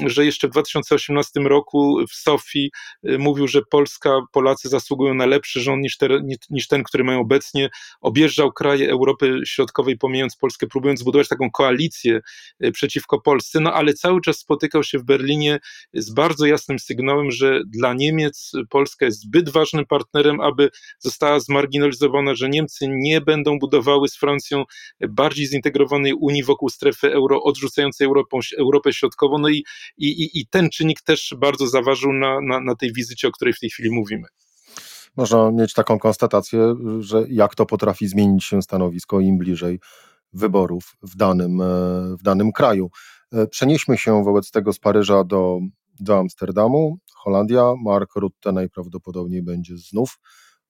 że 0.07 0.25
jeszcze 0.25 0.49
w 0.49 0.51
2018 0.51 1.41
roku 1.41 1.99
w 2.09 2.15
Sofii 2.15 2.48
y, 2.57 3.19
mówił, 3.19 3.49
że 3.49 3.61
Polska, 3.71 4.21
Polacy 4.33 4.69
zasługują 4.69 5.15
na 5.15 5.27
lepszy 5.27 5.61
rząd 5.61 5.83
niż, 5.83 5.97
te, 5.97 6.09
niż 6.51 6.69
ten, 6.69 6.83
który 6.83 7.05
mają 7.05 7.21
obecnie. 7.21 7.69
Objeżdżał 8.01 8.53
kraje 8.53 8.91
Europy 8.91 9.41
Środkowej, 9.47 9.99
pomijając 9.99 10.37
Polskę, 10.37 10.67
próbując 10.67 11.01
zbudować 11.01 11.29
taką 11.29 11.51
koalicję 11.51 12.21
y, 12.65 12.73
przeciwko 12.73 13.21
Polsce, 13.21 13.61
no 13.61 13.73
ale 13.73 13.95
cały 13.95 14.21
czas 14.21 14.39
spotykał 14.39 14.83
się 14.83 14.99
w 14.99 15.05
Berlinie 15.05 15.59
z 15.95 16.15
bardzo 16.15 16.47
jasnym 16.47 16.79
sygnałem, 16.79 17.31
że 17.31 17.61
dla 17.67 17.95
Niemiec 17.95 18.53
Polska 18.71 19.07
jest 19.07 19.21
zbyt 19.21 19.49
ważnym 19.49 19.87
partnerem, 19.87 20.41
aby 20.41 20.71
została 20.99 21.41
zmarginalizowana, 21.41 22.35
że 22.35 22.49
Niemcy 22.49 22.87
nie 22.89 23.21
będą 23.21 23.59
budowały 23.59 24.09
z 24.09 24.17
Francją 24.17 24.65
bardziej 25.09 25.47
zintegrowanej 25.47 26.15
Unii 26.15 26.45
wokół 26.45 26.69
strefy 26.69 27.13
euro, 27.13 27.43
odrzucającej 27.43 28.07
Europą, 28.07 28.39
Europę 28.59 28.93
Środkową. 28.93 29.39
No 29.39 29.49
i 29.49 29.65
i, 29.99 30.09
i, 30.09 30.41
i 30.41 30.47
ten 30.47 30.71
czynnik 30.71 31.01
też 31.01 31.35
bardzo 31.39 31.67
zaważył 31.67 32.13
na, 32.13 32.38
na, 32.41 32.61
na 32.61 32.75
tej 32.75 32.93
wizycie, 32.93 33.29
o 33.29 33.33
której 33.33 33.55
w 33.55 33.61
tej 33.61 33.71
chwili 33.71 33.91
mówimy. 33.91 34.29
Można 35.17 35.51
mieć 35.51 35.75
taką 35.75 35.99
konstatację, 35.99 36.75
że 37.01 37.25
jak 37.29 37.55
to 37.55 37.67
potrafi 37.67 38.09
zmienić 38.09 38.45
się 38.45 38.63
stanowisko 38.63 39.21
im 39.21 39.39
bliżej 39.39 39.81
wyborów 40.33 40.97
w 41.03 41.17
danym, 41.17 41.61
e, 41.61 41.65
w 42.17 42.23
danym 42.23 42.53
kraju. 42.53 42.91
E, 43.33 43.47
przenieśmy 43.47 43.99
się 43.99 44.25
wobec 44.25 44.51
tego 44.51 44.73
z 44.73 44.79
Paryża 44.79 45.25
do, 45.25 45.59
do 46.01 46.19
Amsterdamu. 46.19 46.99
Holandia, 47.15 47.75
Mark 47.85 48.17
Rutte 48.17 48.53
najprawdopodobniej 48.53 49.43
będzie 49.43 49.77
znów 49.77 50.19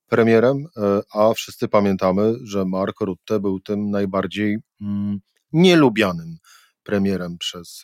premierem, 0.07 0.67
e, 0.77 1.01
a 1.15 1.35
wszyscy 1.35 1.69
pamiętamy, 1.69 2.35
że 2.43 2.65
Mark 2.65 3.01
Rutte 3.01 3.41
był 3.41 3.61
tym 3.61 3.91
najbardziej 3.91 4.59
mm, 4.81 5.19
nielubianym 5.53 6.37
premierem 6.83 7.39
przez 7.39 7.83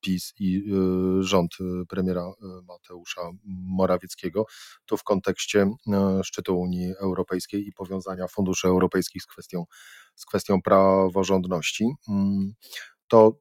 PiS 0.00 0.32
i 0.38 0.56
y, 0.56 1.22
rząd 1.22 1.52
y, 1.60 1.86
premiera 1.88 2.22
y, 2.22 2.62
Mateusza 2.62 3.22
Morawieckiego, 3.44 4.46
to 4.86 4.96
w 4.96 5.04
kontekście 5.04 5.70
szczytu 6.22 6.60
Unii 6.60 6.94
Europejskiej 7.00 7.66
i 7.68 7.72
powiązania 7.72 8.28
funduszy 8.28 8.68
europejskich 8.68 9.22
z 9.22 9.26
kwestią, 9.26 9.64
z 10.14 10.26
kwestią 10.26 10.62
praworządności, 10.62 11.90
mm, 12.08 12.52
to 13.08 13.38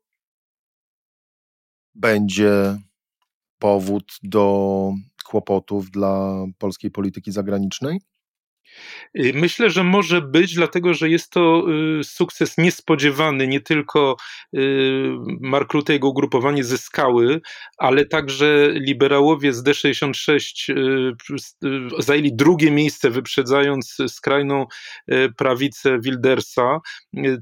będzie 1.96 2.78
powód 3.60 4.12
do 4.24 4.92
kłopotów 5.26 5.92
dla 5.92 6.46
polskiej 6.58 6.92
polityki 6.92 7.32
zagranicznej? 7.32 8.02
Y, 9.18 9.32
myślę, 9.36 9.70
że 9.70 9.84
może 9.84 10.22
być, 10.22 10.56
dlatego 10.56 10.94
że 10.94 11.10
jest 11.10 11.32
to 11.32 11.64
y, 12.00 12.04
sukces 12.04 12.58
niespodziewany. 12.58 13.48
Nie 13.48 13.62
tylko 13.62 14.16
y, 14.58 14.60
Mark 15.42 15.74
Rutte 15.74 15.94
i 15.94 15.96
jego 15.96 16.10
ugrupowanie 16.10 16.64
zyskały, 16.64 17.42
ale 17.78 18.06
także 18.06 18.70
liberałowie 18.74 19.54
z 19.54 19.64
D66 19.64 20.74
zajęli 22.00 22.36
drugie 22.36 22.72
miejsce, 22.72 23.10
wyprzedzając 23.10 23.98
skrajną 24.08 24.66
prawicę 25.38 26.00
Wildersa. 26.00 26.80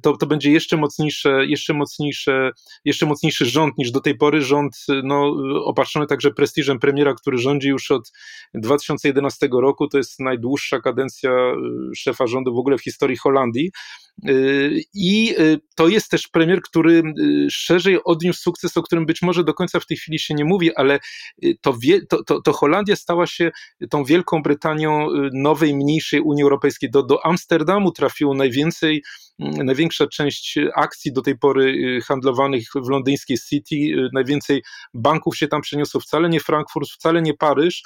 To, 0.01 0.17
to 0.17 0.25
będzie 0.25 0.51
jeszcze 0.51 0.77
mocniejsze, 0.77 1.45
jeszcze 1.45 1.73
mocniejsze, 1.73 2.51
jeszcze 2.85 3.05
mocniejszy 3.05 3.45
rząd 3.45 3.77
niż 3.77 3.91
do 3.91 3.99
tej 3.99 4.17
pory. 4.17 4.41
Rząd 4.41 4.85
no, 5.03 5.35
opatrzony 5.65 6.07
także 6.07 6.31
prestiżem 6.31 6.79
premiera, 6.79 7.13
który 7.13 7.37
rządzi 7.37 7.67
już 7.67 7.91
od 7.91 8.11
2011 8.53 9.49
roku. 9.61 9.87
To 9.87 9.97
jest 9.97 10.19
najdłuższa 10.19 10.79
kadencja 10.79 11.16
szefa 11.95 12.27
rządu 12.27 12.53
w 12.53 12.57
ogóle 12.57 12.77
w 12.77 12.83
historii 12.83 13.17
Holandii. 13.17 13.71
Y, 14.29 14.81
I 14.93 15.35
y, 15.39 15.59
to 15.75 15.87
jest 15.87 16.11
też 16.11 16.27
premier, 16.27 16.61
który 16.61 17.03
y, 17.19 17.47
szerzej 17.51 17.99
odniósł 18.03 18.41
sukces, 18.41 18.77
o 18.77 18.83
którym 18.83 19.05
być 19.05 19.21
może 19.21 19.43
do 19.43 19.53
końca 19.53 19.79
w 19.79 19.85
tej 19.85 19.97
chwili 19.97 20.19
się 20.19 20.33
nie 20.33 20.45
mówi, 20.45 20.75
ale 20.75 20.99
to, 21.61 21.77
to, 22.09 22.23
to, 22.23 22.41
to 22.41 22.53
Holandia 22.53 22.95
stała 22.95 23.27
się 23.27 23.51
tą 23.89 24.03
Wielką 24.03 24.41
Brytanią 24.41 25.07
nowej, 25.33 25.75
mniejszej 25.75 26.21
Unii 26.21 26.43
Europejskiej. 26.43 26.89
Do, 26.91 27.03
do 27.03 27.25
Amsterdamu 27.25 27.91
trafiło 27.91 28.33
najwięcej, 28.33 29.03
największa 29.39 30.07
część 30.07 30.59
akcji 30.75 31.13
do 31.13 31.21
tej 31.21 31.37
pory 31.37 31.99
handlowanych 32.01 32.63
w 32.75 32.89
londyńskiej 32.89 33.37
City, 33.49 33.75
najwięcej 34.13 34.63
banków 34.93 35.37
się 35.37 35.47
tam 35.47 35.61
przeniosło, 35.61 36.01
wcale 36.01 36.29
nie 36.29 36.39
Frankfurt, 36.39 36.89
wcale 36.89 37.21
nie 37.21 37.33
Paryż. 37.33 37.83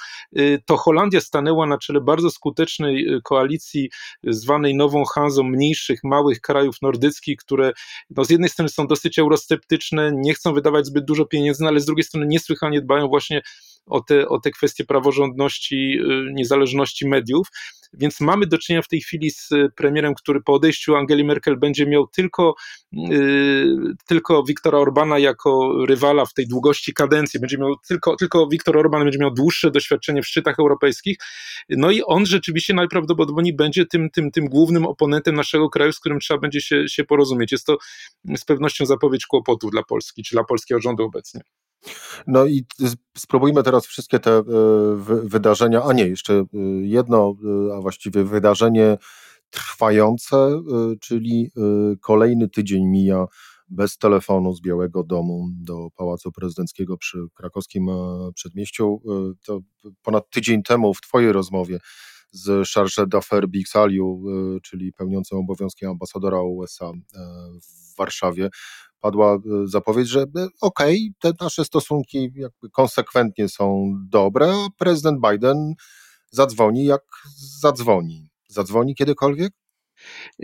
To 0.66 0.76
Holandia 0.76 1.20
stanęła 1.20 1.66
na 1.66 1.78
czele 1.78 2.00
bardzo 2.00 2.30
skutecznej 2.30 3.06
koalicji 3.24 3.90
zwanej 4.24 4.74
Nową 4.74 5.04
Hanzą 5.04 5.42
mniejszych, 5.42 6.00
małych 6.04 6.22
małych 6.22 6.40
krajów 6.40 6.76
nordyckich, 6.82 7.36
które 7.36 7.72
no 8.10 8.24
z 8.24 8.30
jednej 8.30 8.50
strony 8.50 8.68
są 8.68 8.86
dosyć 8.86 9.18
eurosceptyczne, 9.18 10.12
nie 10.14 10.34
chcą 10.34 10.52
wydawać 10.54 10.86
zbyt 10.86 11.04
dużo 11.04 11.24
pieniędzy, 11.26 11.62
no 11.62 11.68
ale 11.68 11.80
z 11.80 11.84
drugiej 11.84 12.04
strony 12.04 12.26
niesłychanie 12.26 12.80
dbają 12.80 13.08
właśnie 13.08 13.42
o 13.86 14.00
te, 14.00 14.28
o 14.28 14.40
te 14.40 14.50
kwestie 14.50 14.84
praworządności, 14.84 15.98
y, 16.00 16.32
niezależności 16.32 17.08
mediów. 17.08 17.48
Więc 17.92 18.20
mamy 18.20 18.46
do 18.46 18.58
czynienia 18.58 18.82
w 18.82 18.88
tej 18.88 19.00
chwili 19.00 19.30
z 19.30 19.48
premierem, 19.76 20.14
który 20.14 20.40
po 20.42 20.52
odejściu 20.52 20.96
Angeli 20.96 21.24
Merkel 21.24 21.58
będzie 21.58 21.86
miał 21.86 22.06
tylko, 22.06 22.54
yy, 22.92 23.94
tylko 24.06 24.44
Viktora 24.44 24.78
Orbana 24.78 25.18
jako 25.18 25.72
rywala 25.86 26.26
w 26.26 26.34
tej 26.34 26.48
długości 26.48 26.94
kadencji. 26.94 27.40
Będzie 27.40 27.58
miał 27.58 27.74
tylko, 27.88 28.16
tylko 28.16 28.46
Viktor 28.46 28.78
Orban 28.78 29.04
będzie 29.04 29.18
miał 29.18 29.30
dłuższe 29.30 29.70
doświadczenie 29.70 30.22
w 30.22 30.26
szczytach 30.26 30.58
europejskich. 30.58 31.16
No 31.68 31.90
i 31.90 32.02
on 32.02 32.26
rzeczywiście 32.26 32.74
najprawdopodobniej 32.74 33.56
będzie 33.56 33.86
tym, 33.86 34.10
tym, 34.10 34.30
tym 34.30 34.44
głównym 34.44 34.86
oponentem 34.86 35.34
naszego 35.34 35.70
kraju, 35.70 35.92
z 35.92 36.00
którym 36.00 36.20
trzeba 36.20 36.40
będzie 36.40 36.60
się, 36.60 36.88
się 36.88 37.04
porozumieć. 37.04 37.52
Jest 37.52 37.66
to 37.66 37.76
z 38.36 38.44
pewnością 38.44 38.86
zapowiedź 38.86 39.26
kłopotów 39.26 39.70
dla 39.70 39.82
Polski, 39.82 40.22
czy 40.22 40.34
dla 40.34 40.44
polskiego 40.44 40.80
rządu 40.80 41.04
obecnie. 41.04 41.40
No 42.26 42.46
i 42.46 42.64
spróbujmy 43.16 43.62
teraz 43.62 43.86
wszystkie 43.86 44.18
te 44.18 44.30
e, 44.38 44.42
wydarzenia, 45.24 45.82
a 45.82 45.92
nie, 45.92 46.08
jeszcze 46.08 46.34
e, 46.34 46.46
jedno, 46.80 47.34
e, 47.70 47.74
a 47.76 47.80
właściwie 47.80 48.24
wydarzenie 48.24 48.98
trwające, 49.50 50.62
czyli 51.00 51.50
kolejny 52.00 52.48
tydzień 52.48 52.86
mija 52.86 53.26
bez 53.68 53.98
telefonu 53.98 54.54
z 54.54 54.60
Białego 54.60 55.02
Domu 55.04 55.48
do 55.52 55.88
Pałacu 55.96 56.32
Prezydenckiego 56.32 56.96
przy 56.96 57.18
krakowskim 57.34 57.86
przedmieściu. 58.34 59.02
To 59.46 59.60
ponad 60.02 60.30
tydzień 60.30 60.62
temu 60.62 60.94
w 60.94 61.00
Twojej 61.00 61.32
rozmowie 61.32 61.78
z 62.30 62.68
Charge 62.68 62.96
d'Affaires 63.06 63.50
Bixaliu, 63.50 64.22
czyli 64.62 64.92
pełniącym 64.92 65.38
obowiązki 65.38 65.86
ambasadora 65.86 66.42
USA 66.42 66.92
w 67.62 67.96
Warszawie, 67.96 68.50
padła 69.02 69.34
e, 69.34 69.38
zapowiedź, 69.64 70.08
że 70.08 70.20
e, 70.20 70.46
okej, 70.60 71.12
okay, 71.20 71.32
te 71.32 71.44
nasze 71.44 71.64
stosunki 71.64 72.30
jakby 72.34 72.70
konsekwentnie 72.70 73.48
są 73.48 73.92
dobre, 74.08 74.52
a 74.52 74.68
prezydent 74.78 75.20
Biden 75.30 75.74
zadzwoni 76.30 76.84
jak 76.84 77.02
zadzwoni. 77.60 78.28
Zadzwoni 78.48 78.94
kiedykolwiek? 78.94 79.61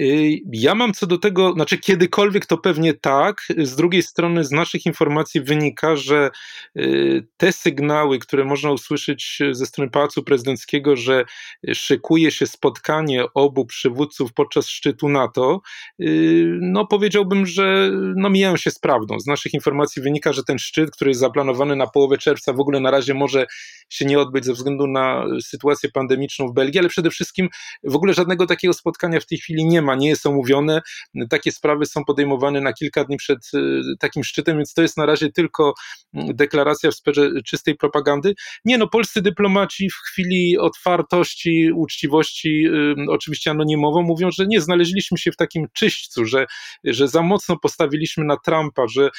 Y, 0.00 0.38
ja 0.52 0.74
mam 0.74 0.92
co 0.92 1.06
do 1.06 1.18
tego, 1.18 1.52
znaczy 1.52 1.78
kiedykolwiek 1.78 2.46
to 2.46 2.58
pewnie 2.58 2.94
tak. 2.94 3.36
Z 3.58 3.76
drugiej 3.76 4.02
strony, 4.02 4.44
z 4.44 4.50
naszych 4.50 4.86
informacji 4.86 5.40
wynika, 5.40 5.96
że 5.96 6.30
y, 6.76 7.26
te 7.36 7.52
sygnały, 7.52 8.18
które 8.18 8.44
można 8.44 8.70
usłyszeć 8.70 9.38
ze 9.50 9.66
strony 9.66 9.90
Pałacu 9.90 10.22
Prezydenckiego, 10.22 10.96
że 10.96 11.24
szykuje 11.72 12.30
się 12.30 12.46
spotkanie 12.46 13.24
obu 13.34 13.66
przywódców 13.66 14.32
podczas 14.32 14.68
szczytu 14.68 15.08
NATO, 15.08 15.60
y, 16.00 16.58
no 16.60 16.86
powiedziałbym, 16.86 17.46
że 17.46 17.90
no 18.16 18.30
mijają 18.30 18.56
się 18.56 18.70
z 18.70 18.78
prawdą. 18.78 19.20
Z 19.20 19.26
naszych 19.26 19.54
informacji 19.54 20.02
wynika, 20.02 20.32
że 20.32 20.44
ten 20.44 20.58
szczyt, 20.58 20.90
który 20.90 21.10
jest 21.10 21.20
zaplanowany 21.20 21.76
na 21.76 21.86
połowę 21.86 22.18
czerwca, 22.18 22.52
w 22.52 22.60
ogóle 22.60 22.80
na 22.80 22.90
razie 22.90 23.14
może 23.14 23.46
się 23.88 24.04
nie 24.04 24.18
odbyć 24.18 24.44
ze 24.44 24.52
względu 24.52 24.86
na 24.86 25.24
sytuację 25.42 25.90
pandemiczną 25.90 26.48
w 26.48 26.54
Belgii, 26.54 26.78
ale 26.78 26.88
przede 26.88 27.10
wszystkim 27.10 27.48
w 27.84 27.96
ogóle 27.96 28.14
żadnego 28.14 28.46
takiego 28.46 28.74
spotkania 28.74 29.20
w 29.20 29.26
tej 29.26 29.38
chwili 29.38 29.47
chwili 29.48 29.66
nie 29.66 29.82
ma, 29.82 29.94
nie 29.94 30.08
jest 30.08 30.26
omówione. 30.26 30.82
Takie 31.30 31.52
sprawy 31.52 31.86
są 31.86 32.04
podejmowane 32.04 32.60
na 32.60 32.72
kilka 32.72 33.04
dni 33.04 33.16
przed 33.16 33.38
y, 33.54 33.82
takim 33.98 34.24
szczytem, 34.24 34.56
więc 34.56 34.74
to 34.74 34.82
jest 34.82 34.96
na 34.96 35.06
razie 35.06 35.32
tylko 35.32 35.74
mm, 36.14 36.36
deklaracja 36.36 36.90
w 36.90 36.94
sferze 36.94 37.30
czystej 37.46 37.76
propagandy. 37.76 38.34
Nie 38.64 38.78
no, 38.78 38.88
polscy 38.88 39.22
dyplomaci 39.22 39.90
w 39.90 39.94
chwili 39.94 40.58
otwartości, 40.58 41.70
uczciwości, 41.74 42.66
oczywiście 43.08 43.50
anonimowo, 43.50 44.02
mówią, 44.02 44.30
że 44.30 44.46
nie, 44.46 44.60
znaleźliśmy 44.60 45.18
się 45.18 45.32
w 45.32 45.36
takim 45.36 45.66
czyśćcu, 45.72 46.24
że, 46.24 46.46
że 46.84 47.08
za 47.08 47.22
mocno 47.22 47.56
postawiliśmy 47.62 48.24
na 48.24 48.36
Trumpa, 48.36 48.88
że 48.88 49.10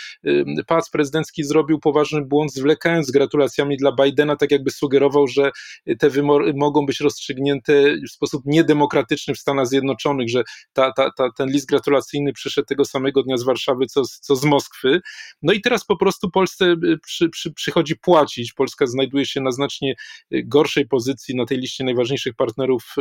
pałac 0.68 0.90
prezydencki 0.90 1.44
zrobił 1.44 1.80
poważny 1.80 2.22
błąd, 2.22 2.54
zwlekając 2.54 3.08
z 3.08 3.12
gratulacjami 3.12 3.78
dla 3.78 3.92
Bidena, 3.92 4.36
tak 4.36 4.52
jakby 4.52 4.72
sugerował, 4.72 5.28
że 5.28 5.52
te 6.00 6.10
wymory 6.10 6.54
mogą 6.56 6.86
być 6.86 7.00
rozstrzygnięte 7.00 7.74
w 8.08 8.12
sposób 8.12 8.44
niedemokratyczny 8.46 9.34
w 9.34 9.40
Stanach 9.40 9.68
Zjednoczonych 9.68 10.19
że 10.28 10.44
ta, 10.74 10.92
ta, 10.92 11.12
ta, 11.12 11.32
ten 11.38 11.50
list 11.50 11.66
gratulacyjny 11.66 12.34
przyszedł 12.34 12.66
tego 12.66 12.86
samego 12.86 13.24
dnia 13.24 13.38
z 13.38 13.44
Warszawy, 13.44 13.86
co, 13.86 14.02
co 14.22 14.36
z 14.36 14.46
Moskwy. 14.46 15.02
No 15.42 15.54
i 15.54 15.62
teraz 15.62 15.86
po 15.86 15.98
prostu 15.98 16.32
Polsce 16.32 16.66
y, 16.66 16.98
przy, 17.06 17.30
przy, 17.30 17.54
przychodzi 17.54 17.96
płacić. 17.96 18.54
Polska 18.54 18.88
znajduje 18.88 19.26
się 19.26 19.42
na 19.42 19.52
znacznie 19.52 19.96
y, 20.34 20.44
gorszej 20.46 20.88
pozycji 20.88 21.36
na 21.36 21.46
tej 21.46 21.58
liście 21.58 21.84
najważniejszych 21.84 22.36
partnerów 22.36 22.96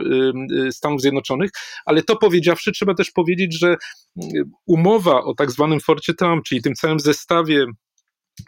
y, 0.67 0.73
Stanów 0.73 1.01
Zjednoczonych, 1.01 1.51
ale 1.85 2.03
to 2.03 2.17
powiedziawszy, 2.17 2.73
trzeba 2.73 2.95
też 2.95 3.11
powiedzieć, 3.11 3.59
że 3.59 3.77
umowa 4.67 5.23
o 5.23 5.35
tak 5.35 5.51
zwanym 5.51 5.81
Forcie 5.81 6.15
Trump, 6.15 6.45
czyli 6.45 6.63
tym 6.63 6.75
całym 6.75 7.01
zestawie 7.01 7.67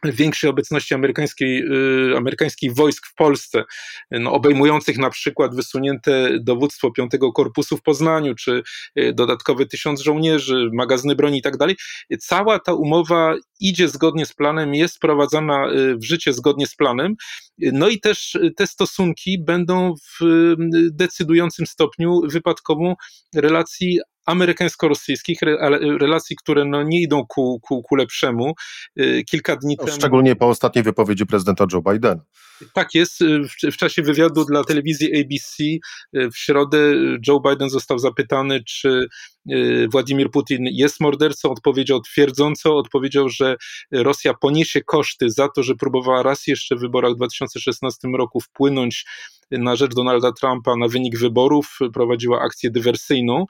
większej 0.05 0.51
obecności 0.51 0.95
amerykańskiej, 0.95 1.65
y, 2.13 2.17
amerykańskich 2.17 2.75
wojsk 2.75 3.07
w 3.07 3.15
Polsce, 3.15 3.65
no, 4.11 4.33
obejmujących 4.33 4.99
na 4.99 5.11
przykład 5.11 5.57
wysunięte 5.57 6.31
dowództwo 6.41 6.91
Piątego 6.91 7.33
Korpusu 7.33 7.77
w 7.77 7.83
Poznaniu, 7.83 8.35
czy 8.35 8.63
y, 8.99 9.13
dodatkowe 9.13 9.67
tysiąc 9.67 10.01
żołnierzy, 10.01 10.71
magazyny 10.73 11.15
broni 11.15 11.39
i 11.39 11.43
tak 11.43 11.57
dalej. 11.57 11.77
Cała 12.21 12.59
ta 12.59 12.75
umowa 12.75 13.35
idzie 13.61 13.89
zgodnie 13.89 14.27
z 14.27 14.35
planem, 14.35 14.75
jest 14.75 14.97
wprowadzana 14.97 15.73
y, 15.73 15.97
w 15.97 16.05
życie 16.05 16.33
zgodnie 16.33 16.67
z 16.67 16.77
planem. 16.77 17.15
No 17.59 17.89
i 17.89 18.01
też 18.01 18.39
te 18.57 18.67
stosunki 18.67 19.45
będą 19.45 19.95
w 19.95 20.55
decydującym 20.91 21.67
stopniu 21.67 22.21
wypadkową 22.25 22.95
relacji 23.35 24.01
amerykańsko-rosyjskich, 24.27 25.39
relacji, 26.01 26.37
które 26.37 26.65
no 26.65 26.83
nie 26.83 27.03
idą 27.03 27.27
ku, 27.29 27.61
ku, 27.63 27.83
ku 27.83 27.97
lepszemu. 27.97 28.55
Y, 29.01 29.25
kilka 29.31 29.57
dni 29.57 29.77
no, 29.79 29.85
temu. 29.85 29.99
Szczególnie 29.99 30.37
po 30.37 30.49
ostatniej 30.49 30.85
wypowiedzi 30.85 31.27
prezydenta 31.27 31.65
Joe 31.73 31.83
Bidena. 31.83 32.23
Tak 32.73 32.95
jest. 32.95 33.23
Y, 33.23 33.41
w, 33.49 33.73
w, 33.73 33.77
czasie 33.77 34.03
wywiadu 34.03 34.45
dla 34.45 34.65
telewizji 34.65 35.21
ABC 35.21 35.65
y, 35.65 36.31
w 36.31 36.39
środę 36.39 36.79
Joe 37.29 37.41
Biden 37.41 37.71
został 37.71 37.99
zapytany, 37.99 38.65
czy 38.65 39.07
Władimir 39.93 40.31
Putin 40.31 40.65
jest 40.71 41.01
mordercą. 41.01 41.51
Odpowiedział 41.51 42.01
twierdząco, 42.01 42.77
odpowiedział, 42.77 43.29
że 43.29 43.57
Rosja 43.93 44.35
poniesie 44.35 44.81
koszty 44.81 45.31
za 45.31 45.49
to, 45.49 45.63
że 45.63 45.75
próbowała 45.75 46.23
raz 46.23 46.47
jeszcze 46.47 46.77
w 46.77 46.81
wyborach 46.81 47.13
w 47.13 47.17
2016 47.17 48.09
roku 48.09 48.41
wpłynąć 48.41 49.05
na 49.51 49.77
rzecz 49.77 49.95
Donalda 49.95 50.33
Trumpa 50.33 50.77
na 50.77 50.89
wynik 50.89 51.19
wyborów, 51.19 51.79
prowadziła 51.95 52.41
akcję 52.41 52.71
dywersyjną. 52.71 53.47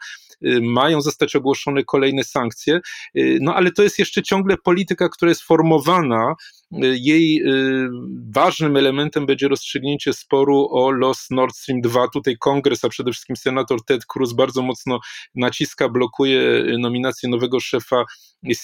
Y, 0.47 0.61
mają 0.63 1.01
zostać 1.01 1.37
ogłoszone 1.37 1.85
kolejne 1.85 2.25
sankcje, 2.25 2.81
y, 3.17 3.39
no 3.41 3.55
ale 3.55 3.73
to 3.73 3.83
jest 3.83 3.99
jeszcze 3.99 4.23
ciągle 4.23 4.57
polityka, 4.57 5.09
która 5.09 5.29
jest 5.29 5.43
formowana 5.43 6.35
jej 6.81 7.43
y, 7.43 7.89
ważnym 8.35 8.77
elementem 8.77 9.27
będzie 9.27 9.49
rozstrzygnięcie 9.49 10.13
sporu 10.13 10.69
o 10.71 10.91
los 10.91 11.31
Nord 11.31 11.57
Stream 11.57 11.81
2. 11.81 12.09
Tutaj 12.09 12.37
kongres, 12.39 12.85
a 12.85 12.89
przede 12.89 13.13
wszystkim 13.13 13.37
senator 13.37 13.85
Ted 13.85 14.07
Cruz 14.07 14.33
bardzo 14.33 14.63
mocno 14.63 15.01
naciska, 15.35 15.89
blokuje 15.89 16.65
nominację 16.79 17.29
nowego 17.29 17.61
szefa 17.61 18.05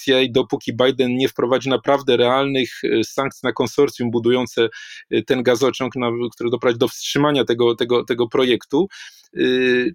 CIA, 0.03 0.17
dopóki 0.29 0.71
Biden 0.73 1.15
nie 1.15 1.29
wprowadzi 1.29 1.69
naprawdę 1.69 2.17
realnych 2.17 2.81
sankcji 3.03 3.39
na 3.43 3.51
konsorcjum 3.53 4.11
budujące 4.11 4.69
ten 5.27 5.43
gazociąg, 5.43 5.95
na, 5.95 6.11
które 6.31 6.49
doprowadzi 6.49 6.79
do 6.79 6.87
wstrzymania 6.87 7.45
tego, 7.45 7.75
tego, 7.75 8.03
tego 8.03 8.27
projektu. 8.27 8.87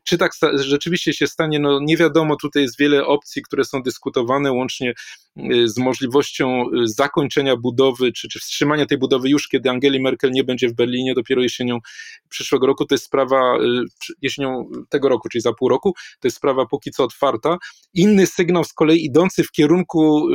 Czy 0.04 0.18
tak 0.18 0.32
rzeczywiście 0.54 1.12
się 1.12 1.26
stanie? 1.26 1.58
No 1.58 1.78
nie 1.82 1.96
wiadomo, 1.96 2.36
tutaj 2.36 2.62
jest 2.62 2.78
wiele 2.78 3.06
opcji, 3.06 3.42
które 3.42 3.64
są 3.64 3.82
dyskutowane, 3.82 4.52
łącznie 4.52 4.94
z 5.64 5.78
możliwością 5.78 6.64
zakończenia 6.84 7.56
budowy, 7.56 8.12
czy, 8.12 8.28
czy 8.28 8.38
wstrzymania 8.38 8.86
tej 8.86 8.98
budowy 8.98 9.28
już, 9.28 9.48
kiedy 9.48 9.70
Angeli 9.70 10.00
Merkel 10.00 10.30
nie 10.30 10.44
będzie 10.44 10.68
w 10.68 10.74
Berlinie, 10.74 11.14
dopiero 11.14 11.42
jesienią 11.42 11.78
przyszłego 12.28 12.66
roku. 12.66 12.86
To 12.86 12.94
jest 12.94 13.04
sprawa, 13.04 13.58
jesienią 14.22 14.70
tego 14.88 15.08
roku, 15.08 15.28
czyli 15.28 15.42
za 15.42 15.52
pół 15.52 15.68
roku, 15.68 15.94
to 16.20 16.28
jest 16.28 16.36
sprawa 16.36 16.66
póki 16.66 16.90
co 16.90 17.04
otwarta. 17.04 17.58
Inny 17.94 18.26
sygnał 18.26 18.64
z 18.64 18.72
kolei 18.72 19.04
idący 19.04 19.44
w 19.44 19.50
kierunku 19.50 20.28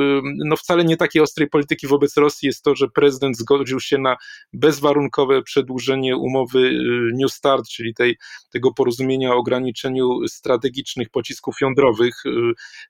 no 0.44 0.56
wcale 0.56 0.84
nie 0.84 0.96
takiej 0.96 1.22
ostrej 1.22 1.48
polityki 1.48 1.86
wobec 1.86 2.16
Rosji 2.16 2.46
jest 2.46 2.62
to, 2.62 2.76
że 2.76 2.88
prezydent 2.88 3.38
zgodził 3.38 3.80
się 3.80 3.98
na 3.98 4.16
bezwarunkowe 4.52 5.42
przedłużenie 5.42 6.16
umowy 6.16 6.58
y, 6.58 7.10
New 7.14 7.32
Start, 7.32 7.68
czyli 7.68 7.94
tej, 7.94 8.16
tego 8.50 8.72
porozumienia 8.72 8.97
o 9.30 9.36
ograniczeniu 9.36 10.08
strategicznych 10.28 11.10
pocisków 11.10 11.56
jądrowych. 11.60 12.26
Y, 12.26 12.30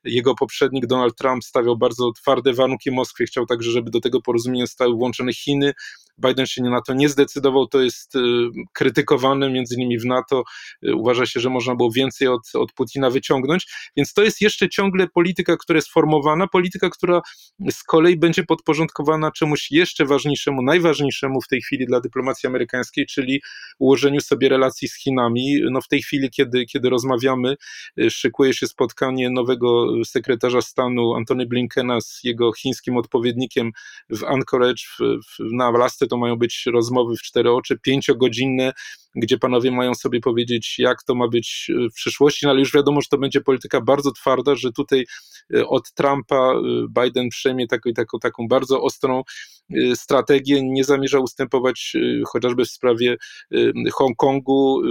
jego 0.04 0.34
poprzednik 0.34 0.86
Donald 0.86 1.16
Trump 1.16 1.44
stawiał 1.44 1.76
bardzo 1.76 2.12
twarde 2.12 2.52
warunki 2.52 2.90
Moskwie, 2.90 3.24
chciał 3.26 3.46
także, 3.46 3.70
żeby 3.70 3.90
do 3.90 4.00
tego 4.00 4.22
porozumienia 4.22 4.66
zostały 4.66 4.94
włączone 4.94 5.32
Chiny. 5.32 5.72
Biden 6.26 6.46
się 6.46 6.62
na 6.62 6.80
to 6.82 6.94
nie 6.94 7.08
zdecydował, 7.08 7.66
to 7.66 7.80
jest 7.80 8.14
y, 8.14 8.18
krytykowane 8.72 9.50
między 9.50 9.74
innymi 9.74 9.98
w 9.98 10.04
NATO. 10.04 10.42
Uważa 10.94 11.26
się, 11.26 11.40
że 11.40 11.50
można 11.50 11.74
było 11.74 11.90
więcej 11.92 12.28
od, 12.28 12.40
od 12.54 12.72
Putina 12.72 13.10
wyciągnąć, 13.10 13.66
więc 13.96 14.12
to 14.12 14.22
jest 14.22 14.40
jeszcze 14.40 14.68
ciągle 14.68 15.08
polityka, 15.08 15.56
która 15.56 15.76
jest 15.76 15.88
formowana, 15.88 16.46
polityka, 16.46 16.90
która 16.90 17.20
z 17.70 17.82
kolei 17.82 18.16
będzie 18.16 18.44
podporządkowana 18.44 19.30
czemuś 19.30 19.70
jeszcze 19.70 20.04
ważniejszemu, 20.04 20.62
najważniejszemu 20.62 21.40
w 21.40 21.48
tej 21.48 21.62
chwili 21.62 21.86
dla 21.86 22.00
dyplomacji 22.00 22.46
amerykańskiej, 22.46 23.06
czyli 23.06 23.42
ułożeniu 23.78 24.20
sobie 24.20 24.48
relacji 24.48 24.88
z 24.88 24.96
Chinami. 24.96 25.60
No 25.70 25.80
w 25.80 25.87
tej 25.88 26.02
chwili, 26.02 26.30
kiedy, 26.30 26.64
kiedy 26.66 26.90
rozmawiamy, 26.90 27.56
y, 28.00 28.10
szykuje 28.10 28.54
się 28.54 28.66
spotkanie 28.66 29.30
nowego 29.30 29.86
sekretarza 30.04 30.62
stanu 30.62 31.14
Antony 31.14 31.46
Blinkena 31.46 32.00
z 32.00 32.20
jego 32.24 32.52
chińskim 32.52 32.96
odpowiednikiem 32.96 33.72
w 34.10 34.24
Anchorage 34.24 34.82
w, 34.82 34.98
w, 35.00 35.52
na 35.52 35.66
Alasce. 35.66 36.06
To 36.06 36.16
mają 36.16 36.36
być 36.36 36.62
rozmowy 36.66 37.16
w 37.16 37.22
cztery 37.22 37.52
oczy, 37.52 37.78
pięciogodzinne, 37.78 38.72
gdzie 39.20 39.38
panowie 39.38 39.70
mają 39.70 39.94
sobie 39.94 40.20
powiedzieć, 40.20 40.78
jak 40.78 41.02
to 41.02 41.14
ma 41.14 41.28
być 41.28 41.70
y, 41.70 41.90
w 41.90 41.94
przyszłości, 41.94 42.46
no 42.46 42.50
ale 42.50 42.60
już 42.60 42.72
wiadomo, 42.72 43.00
że 43.00 43.08
to 43.10 43.18
będzie 43.18 43.40
polityka 43.40 43.80
bardzo 43.80 44.12
twarda, 44.12 44.54
że 44.54 44.72
tutaj 44.72 45.06
y, 45.54 45.66
od 45.66 45.92
Trumpa 45.92 46.54
Biden 47.02 47.28
przejmie 47.28 47.66
taką, 47.66 47.92
taką, 47.92 48.18
taką 48.18 48.48
bardzo 48.48 48.82
ostrą 48.82 49.22
strategię, 49.94 50.62
nie 50.62 50.84
zamierza 50.84 51.18
ustępować 51.18 51.96
chociażby 52.26 52.64
w 52.64 52.70
sprawie 52.70 53.16
Hongkongu. 53.92 54.82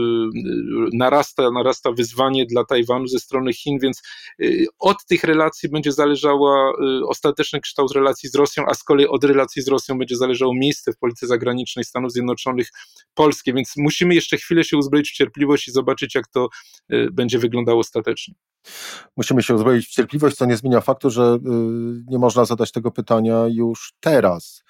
Narasta, 0.94 1.52
narasta 1.52 1.92
wyzwanie 1.92 2.46
dla 2.46 2.66
Tajwanu 2.66 3.08
ze 3.08 3.20
strony 3.20 3.54
Chin, 3.54 3.80
więc 3.80 4.02
od 4.80 5.06
tych 5.06 5.24
relacji 5.24 5.70
będzie 5.70 5.92
zależała 5.92 6.72
ostateczny 7.08 7.62
kształt 7.62 7.92
relacji 7.92 8.30
z 8.30 8.36
Rosją, 8.36 8.64
a 8.68 8.74
z 8.74 8.84
kolei 8.84 9.08
od 9.08 9.24
relacji 9.24 9.62
z 9.62 9.68
Rosją 9.68 9.98
będzie 9.98 10.16
zależało 10.16 10.54
miejsce 10.56 10.94
w 10.94 10.98
polityce 10.98 11.28
zagranicznej 11.28 11.86
Stanów 11.86 12.12
Zjednoczonych 12.12 12.70
Polskie, 13.14 13.54
więc 13.54 13.74
musimy 13.78 14.16
jeszcze 14.18 14.38
chwilę 14.38 14.64
się 14.64 14.78
uzbroić 14.78 15.10
w 15.10 15.14
cierpliwość 15.14 15.68
i 15.68 15.72
zobaczyć, 15.72 16.16
jak 16.16 16.28
to 16.28 16.48
będzie 17.12 17.40
wyglądało 17.40 17.80
ostatecznie. 17.80 18.34
Musimy 19.18 19.44
się 19.44 19.56
uzbroić 19.56 19.88
w 19.88 19.90
cierpliwość, 19.90 20.36
co 20.36 20.46
nie 20.46 20.58
zmienia 20.58 20.82
faktu, 20.82 21.10
że 21.10 21.38
nie 22.08 22.18
można 22.18 22.46
zadać 22.46 22.72
tego 22.72 22.92
pytania 22.92 23.46
już 23.50 23.94
teraz. 24.00 24.64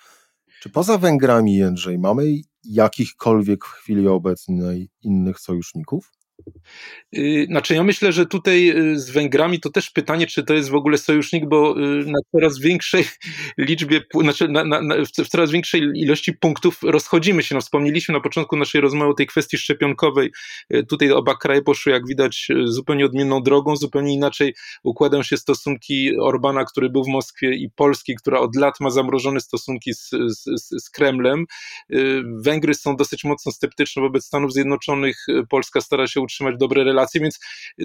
Czy 0.61 0.69
poza 0.69 0.97
Węgrami, 0.97 1.55
Jędrzej, 1.55 1.99
mamy 1.99 2.23
jakichkolwiek 2.63 3.65
w 3.65 3.69
chwili 3.69 4.07
obecnej 4.07 4.89
innych 5.01 5.39
sojuszników? 5.39 6.11
Y, 7.15 7.45
znaczy, 7.49 7.73
ja 7.73 7.83
myślę, 7.83 8.11
że 8.11 8.25
tutaj 8.25 8.69
y, 8.69 8.99
z 8.99 9.09
Węgrami 9.09 9.59
to 9.59 9.69
też 9.69 9.89
pytanie, 9.89 10.27
czy 10.27 10.43
to 10.43 10.53
jest 10.53 10.69
w 10.69 10.75
ogóle 10.75 10.97
sojusznik, 10.97 11.45
bo 11.45 11.79
y, 11.79 12.05
na 12.05 12.19
coraz 12.31 12.59
większej 12.59 13.05
liczbie, 13.57 14.01
znaczy 14.21 14.47
na, 14.47 14.63
na, 14.63 14.95
w 15.23 15.27
coraz 15.27 15.51
większej 15.51 15.81
ilości 15.95 16.33
punktów 16.33 16.79
rozchodzimy 16.83 17.43
się. 17.43 17.55
No, 17.55 17.61
wspomnieliśmy 17.61 18.13
na 18.13 18.19
początku 18.19 18.55
naszej 18.55 18.81
rozmowy 18.81 19.11
o 19.11 19.13
tej 19.13 19.27
kwestii 19.27 19.57
szczepionkowej. 19.57 20.31
Tutaj 20.89 21.11
oba 21.11 21.35
kraje 21.35 21.61
poszły, 21.61 21.91
jak 21.91 22.07
widać, 22.07 22.47
zupełnie 22.65 23.05
odmienną 23.05 23.43
drogą, 23.43 23.75
zupełnie 23.75 24.13
inaczej 24.13 24.55
układają 24.83 25.23
się 25.23 25.37
stosunki 25.37 26.17
Orbana, 26.19 26.65
który 26.65 26.89
był 26.89 27.03
w 27.03 27.07
Moskwie, 27.07 27.55
i 27.55 27.69
Polski, 27.75 28.15
która 28.15 28.39
od 28.39 28.55
lat 28.55 28.79
ma 28.79 28.89
zamrożone 28.89 29.39
stosunki 29.39 29.93
z, 29.93 30.09
z, 30.09 30.83
z 30.83 30.89
Kremlem. 30.89 31.45
Węgry 32.41 32.73
są 32.73 32.95
dosyć 32.95 33.23
mocno 33.23 33.51
sceptyczne 33.51 34.01
wobec 34.01 34.25
Stanów 34.25 34.53
Zjednoczonych. 34.53 35.25
Polska 35.49 35.81
stara 35.81 36.07
się 36.07 36.21
utrzymać 36.27 36.55
dobre 36.59 36.83
relacje, 36.83 37.21
więc 37.21 37.39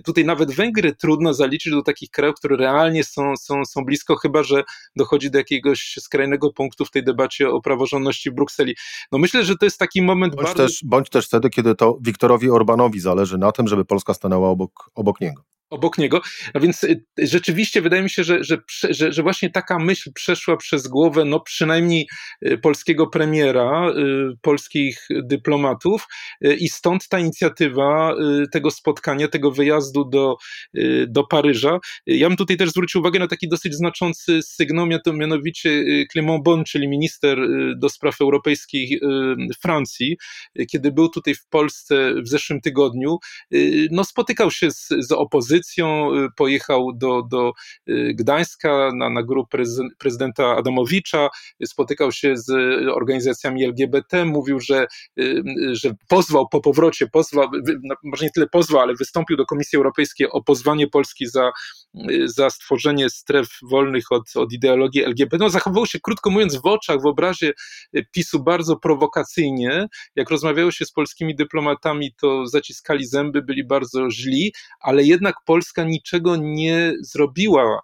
tutaj 0.04 0.24
nawet 0.24 0.52
Węgry 0.54 0.94
trudno 0.94 1.34
zaliczyć 1.34 1.72
do 1.72 1.82
takich 1.82 2.10
krajów, 2.10 2.36
które 2.36 2.56
realnie 2.56 3.04
są, 3.04 3.36
są, 3.36 3.64
są 3.64 3.84
blisko, 3.84 4.16
chyba 4.16 4.42
że 4.42 4.64
dochodzi 4.96 5.30
do 5.30 5.38
jakiegoś 5.38 5.94
skrajnego 6.00 6.52
punktu 6.52 6.84
w 6.84 6.90
tej 6.90 7.04
debacie 7.04 7.50
o 7.50 7.60
praworządności 7.60 8.30
w 8.30 8.34
Brukseli. 8.34 8.76
No 9.12 9.18
myślę, 9.18 9.44
że 9.44 9.56
to 9.56 9.66
jest 9.66 9.78
taki 9.78 10.02
moment 10.02 10.34
bądź 10.34 10.46
bardzo... 10.46 10.66
Też, 10.66 10.80
bądź 10.84 11.08
też 11.08 11.26
wtedy, 11.26 11.50
kiedy 11.50 11.74
to 11.74 11.98
Wiktorowi 12.00 12.50
Orbanowi 12.50 13.00
zależy 13.00 13.38
na 13.38 13.52
tym, 13.52 13.68
żeby 13.68 13.84
Polska 13.84 14.14
stanęła 14.14 14.48
obok, 14.48 14.90
obok 14.94 15.20
niego 15.20 15.42
obok 15.72 15.98
niego. 15.98 16.20
A 16.54 16.60
więc 16.60 16.84
y, 16.84 17.04
rzeczywiście 17.18 17.82
wydaje 17.82 18.02
mi 18.02 18.10
się, 18.10 18.24
że, 18.24 18.44
że, 18.44 18.58
że, 18.90 19.12
że, 19.12 19.22
właśnie 19.22 19.50
taka 19.50 19.78
myśl 19.78 20.12
przeszła 20.14 20.56
przez 20.56 20.88
głowę, 20.88 21.24
no 21.24 21.40
przynajmniej 21.40 22.06
y, 22.46 22.58
polskiego 22.58 23.06
premiera, 23.06 23.88
y, 23.88 24.36
polskich 24.42 25.08
dyplomatów 25.10 26.06
i 26.58 26.68
stąd 26.68 27.08
ta 27.08 27.18
inicjatywa 27.18 28.14
tego 28.52 28.70
spotkania, 28.70 29.28
tego 29.28 29.50
wyjazdu 29.50 30.04
do, 30.04 30.36
do 31.08 31.24
Paryża. 31.24 31.78
Ja 32.06 32.28
bym 32.28 32.36
tutaj 32.36 32.56
też 32.56 32.70
zwrócił 32.70 33.00
uwagę 33.00 33.18
na 33.18 33.26
taki 33.26 33.48
dosyć 33.48 33.74
znaczący 33.74 34.42
sygnał, 34.42 34.86
mianowicie 35.12 35.84
Clément 36.14 36.42
Bon, 36.42 36.64
czyli 36.64 36.88
minister 36.88 37.38
do 37.76 37.88
spraw 37.88 38.20
europejskich 38.20 39.00
Francji, 39.62 40.16
kiedy 40.70 40.92
był 40.92 41.08
tutaj 41.08 41.34
w 41.34 41.46
Polsce 41.46 42.14
w 42.22 42.28
zeszłym 42.28 42.60
tygodniu, 42.60 43.18
no 43.90 44.04
spotykał 44.04 44.50
się 44.50 44.70
z, 44.70 44.88
z 44.98 45.12
opozycją, 45.12 45.61
y, 45.78 46.28
pojechał 46.36 46.92
do, 46.94 47.22
do 47.22 47.52
y, 47.88 48.14
Gdańska 48.14 48.90
na, 48.94 49.10
na 49.10 49.22
grupę 49.22 49.58
prezydenta 49.98 50.56
Adamowicza, 50.56 51.28
spotykał 51.64 52.12
się 52.12 52.36
z 52.36 52.50
organizacjami 52.88 53.64
LGBT, 53.64 54.24
mówił, 54.24 54.60
że, 54.60 54.86
y, 55.20 55.42
że 55.72 55.94
pozwał 56.08 56.48
po 56.48 56.60
powrocie, 56.60 57.06
pozwał, 57.06 57.48
no, 57.82 57.94
może 58.04 58.24
nie 58.24 58.30
tyle 58.30 58.46
pozwał, 58.46 58.82
ale 58.82 58.94
wystąpił 58.94 59.36
do 59.36 59.46
Komisji 59.46 59.76
Europejskiej 59.76 60.28
o 60.30 60.42
pozwanie 60.42 60.88
Polski 60.88 61.26
za, 61.26 61.50
za 62.24 62.50
stworzenie 62.50 63.10
stref 63.10 63.48
wolnych 63.70 64.12
od, 64.12 64.36
od 64.36 64.52
ideologii 64.52 65.04
LGBT. 65.04 65.36
No, 65.44 65.50
zachowywał 65.50 65.86
się, 65.86 65.98
krótko 66.00 66.30
mówiąc, 66.30 66.56
w 66.56 66.66
oczach, 66.66 67.02
w 67.02 67.06
obrazie 67.06 67.52
PiSu 68.12 68.42
bardzo 68.42 68.76
prowokacyjnie. 68.76 69.86
Jak 70.16 70.30
rozmawiało 70.30 70.70
się 70.70 70.84
z 70.84 70.92
polskimi 70.92 71.34
dyplomatami, 71.34 72.14
to 72.20 72.46
zaciskali 72.46 73.06
zęby, 73.06 73.42
byli 73.42 73.64
bardzo 73.64 74.10
źli, 74.10 74.52
ale 74.80 75.02
jednak 75.02 75.34
Polska 75.52 75.84
niczego 75.84 76.36
nie 76.36 76.92
zrobiła 77.00 77.80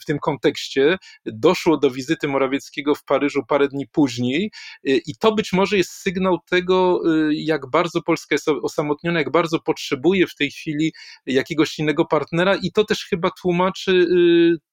w 0.00 0.04
tym 0.06 0.18
kontekście. 0.18 0.98
Doszło 1.26 1.76
do 1.76 1.90
wizyty 1.90 2.28
Morawieckiego 2.28 2.94
w 2.94 3.04
Paryżu 3.04 3.42
parę 3.48 3.68
dni 3.68 3.86
później 3.92 4.50
y, 4.88 5.00
i 5.06 5.16
to 5.20 5.34
być 5.34 5.52
może 5.52 5.76
jest 5.76 5.90
sygnał 5.90 6.38
tego, 6.50 7.00
jak 7.30 7.70
bardzo 7.70 8.02
Polska 8.02 8.34
jest 8.34 8.48
osamotniona, 8.48 9.18
jak 9.18 9.30
bardzo 9.30 9.60
potrzebuje 9.60 10.26
w 10.26 10.34
tej 10.34 10.50
chwili 10.50 10.92
jakiegoś 11.26 11.78
innego 11.78 12.04
partnera 12.04 12.56
i 12.62 12.72
to 12.72 12.84
też 12.84 13.04
chyba 13.04 13.30
tłumaczy 13.30 14.06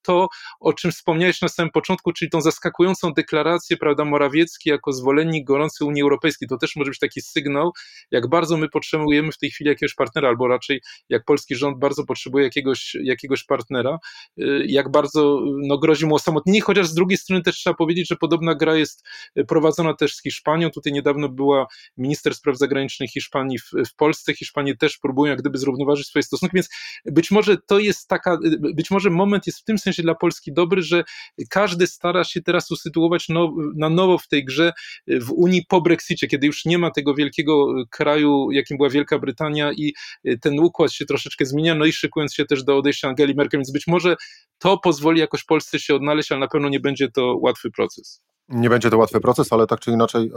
to, 0.03 0.27
o 0.59 0.73
czym 0.73 0.91
wspomniałeś 0.91 1.41
na 1.41 1.47
samym 1.47 1.71
początku, 1.71 2.13
czyli 2.13 2.31
tą 2.31 2.41
zaskakującą 2.41 3.13
deklarację, 3.13 3.77
prawda, 3.77 4.05
Morawiecki 4.05 4.69
jako 4.69 4.93
zwolennik 4.93 5.47
gorący 5.47 5.85
Unii 5.85 6.01
Europejskiej. 6.01 6.47
To 6.47 6.57
też 6.57 6.75
może 6.75 6.91
być 6.91 6.99
taki 6.99 7.21
sygnał, 7.21 7.71
jak 8.11 8.29
bardzo 8.29 8.57
my 8.57 8.69
potrzebujemy 8.69 9.31
w 9.31 9.37
tej 9.37 9.51
chwili 9.51 9.69
jakiegoś 9.69 9.95
partnera, 9.95 10.27
albo 10.27 10.47
raczej 10.47 10.81
jak 11.09 11.25
polski 11.25 11.55
rząd 11.55 11.79
bardzo 11.79 12.05
potrzebuje 12.05 12.43
jakiegoś, 12.45 12.97
jakiegoś 13.03 13.43
partnera, 13.43 13.92
y, 14.37 14.65
jak 14.67 14.91
bardzo 14.91 15.41
no, 15.57 15.77
grozi 15.77 16.05
mu 16.05 16.15
osamotnienie, 16.15 16.61
chociaż 16.61 16.87
z 16.87 16.93
drugiej 16.93 17.17
strony 17.17 17.41
też 17.41 17.55
trzeba 17.55 17.73
powiedzieć, 17.73 18.07
że 18.07 18.15
podobna 18.15 18.55
gra 18.55 18.75
jest 18.75 19.03
prowadzona 19.47 19.93
też 19.93 20.15
z 20.15 20.21
Hiszpanią. 20.21 20.69
Tutaj 20.69 20.93
niedawno 20.93 21.29
była 21.29 21.67
minister 21.97 22.35
spraw 22.35 22.57
zagranicznych 22.57 23.09
Hiszpanii 23.09 23.59
w, 23.59 23.71
w 23.89 23.95
Polsce. 23.95 24.33
Hiszpanie 24.33 24.77
też 24.77 24.97
próbują 24.97 25.29
jak 25.29 25.39
gdyby 25.39 25.57
zrównoważyć 25.57 26.07
swoje 26.07 26.23
stosunki, 26.23 26.55
więc 26.55 26.69
być 27.05 27.31
może 27.31 27.57
to 27.67 27.79
jest 27.79 28.07
taka, 28.07 28.37
być 28.75 28.91
może 28.91 29.09
moment 29.09 29.47
jest 29.47 29.59
w 29.59 29.63
tym 29.63 29.77
sensie 29.77 30.03
dla 30.03 30.15
Polski 30.15 30.53
dobry, 30.53 30.81
że 30.81 31.03
każdy 31.49 31.87
stara 31.87 32.23
się 32.23 32.41
teraz 32.41 32.71
usytuować 32.71 33.29
now, 33.29 33.51
na 33.75 33.89
nowo 33.89 34.17
w 34.17 34.27
tej 34.27 34.45
grze 34.45 34.73
w 35.07 35.31
Unii 35.31 35.65
po 35.69 35.81
Brexicie, 35.81 36.27
kiedy 36.27 36.47
już 36.47 36.65
nie 36.65 36.77
ma 36.77 36.91
tego 36.91 37.15
wielkiego 37.15 37.67
kraju, 37.89 38.51
jakim 38.51 38.77
była 38.77 38.89
Wielka 38.89 39.19
Brytania 39.19 39.71
i 39.71 39.93
ten 40.41 40.59
układ 40.59 40.93
się 40.93 41.05
troszeczkę 41.05 41.45
zmienia, 41.45 41.75
no 41.75 41.85
i 41.85 41.93
szykując 41.93 42.33
się 42.33 42.45
też 42.45 42.63
do 42.63 42.77
odejścia 42.77 43.07
Angeli 43.07 43.35
Merkel, 43.35 43.59
więc 43.59 43.71
być 43.71 43.82
może 43.87 44.15
to 44.57 44.77
pozwoli 44.77 45.19
jakoś 45.19 45.43
Polsce 45.43 45.79
się 45.79 45.95
odnaleźć, 45.95 46.31
ale 46.31 46.39
na 46.39 46.47
pewno 46.47 46.69
nie 46.69 46.79
będzie 46.79 47.11
to 47.11 47.37
łatwy 47.41 47.71
proces. 47.71 48.21
Nie 48.49 48.69
będzie 48.69 48.89
to 48.89 48.97
łatwy 48.97 49.19
proces, 49.19 49.53
ale 49.53 49.67
tak 49.67 49.79
czy 49.79 49.91
inaczej, 49.91 50.31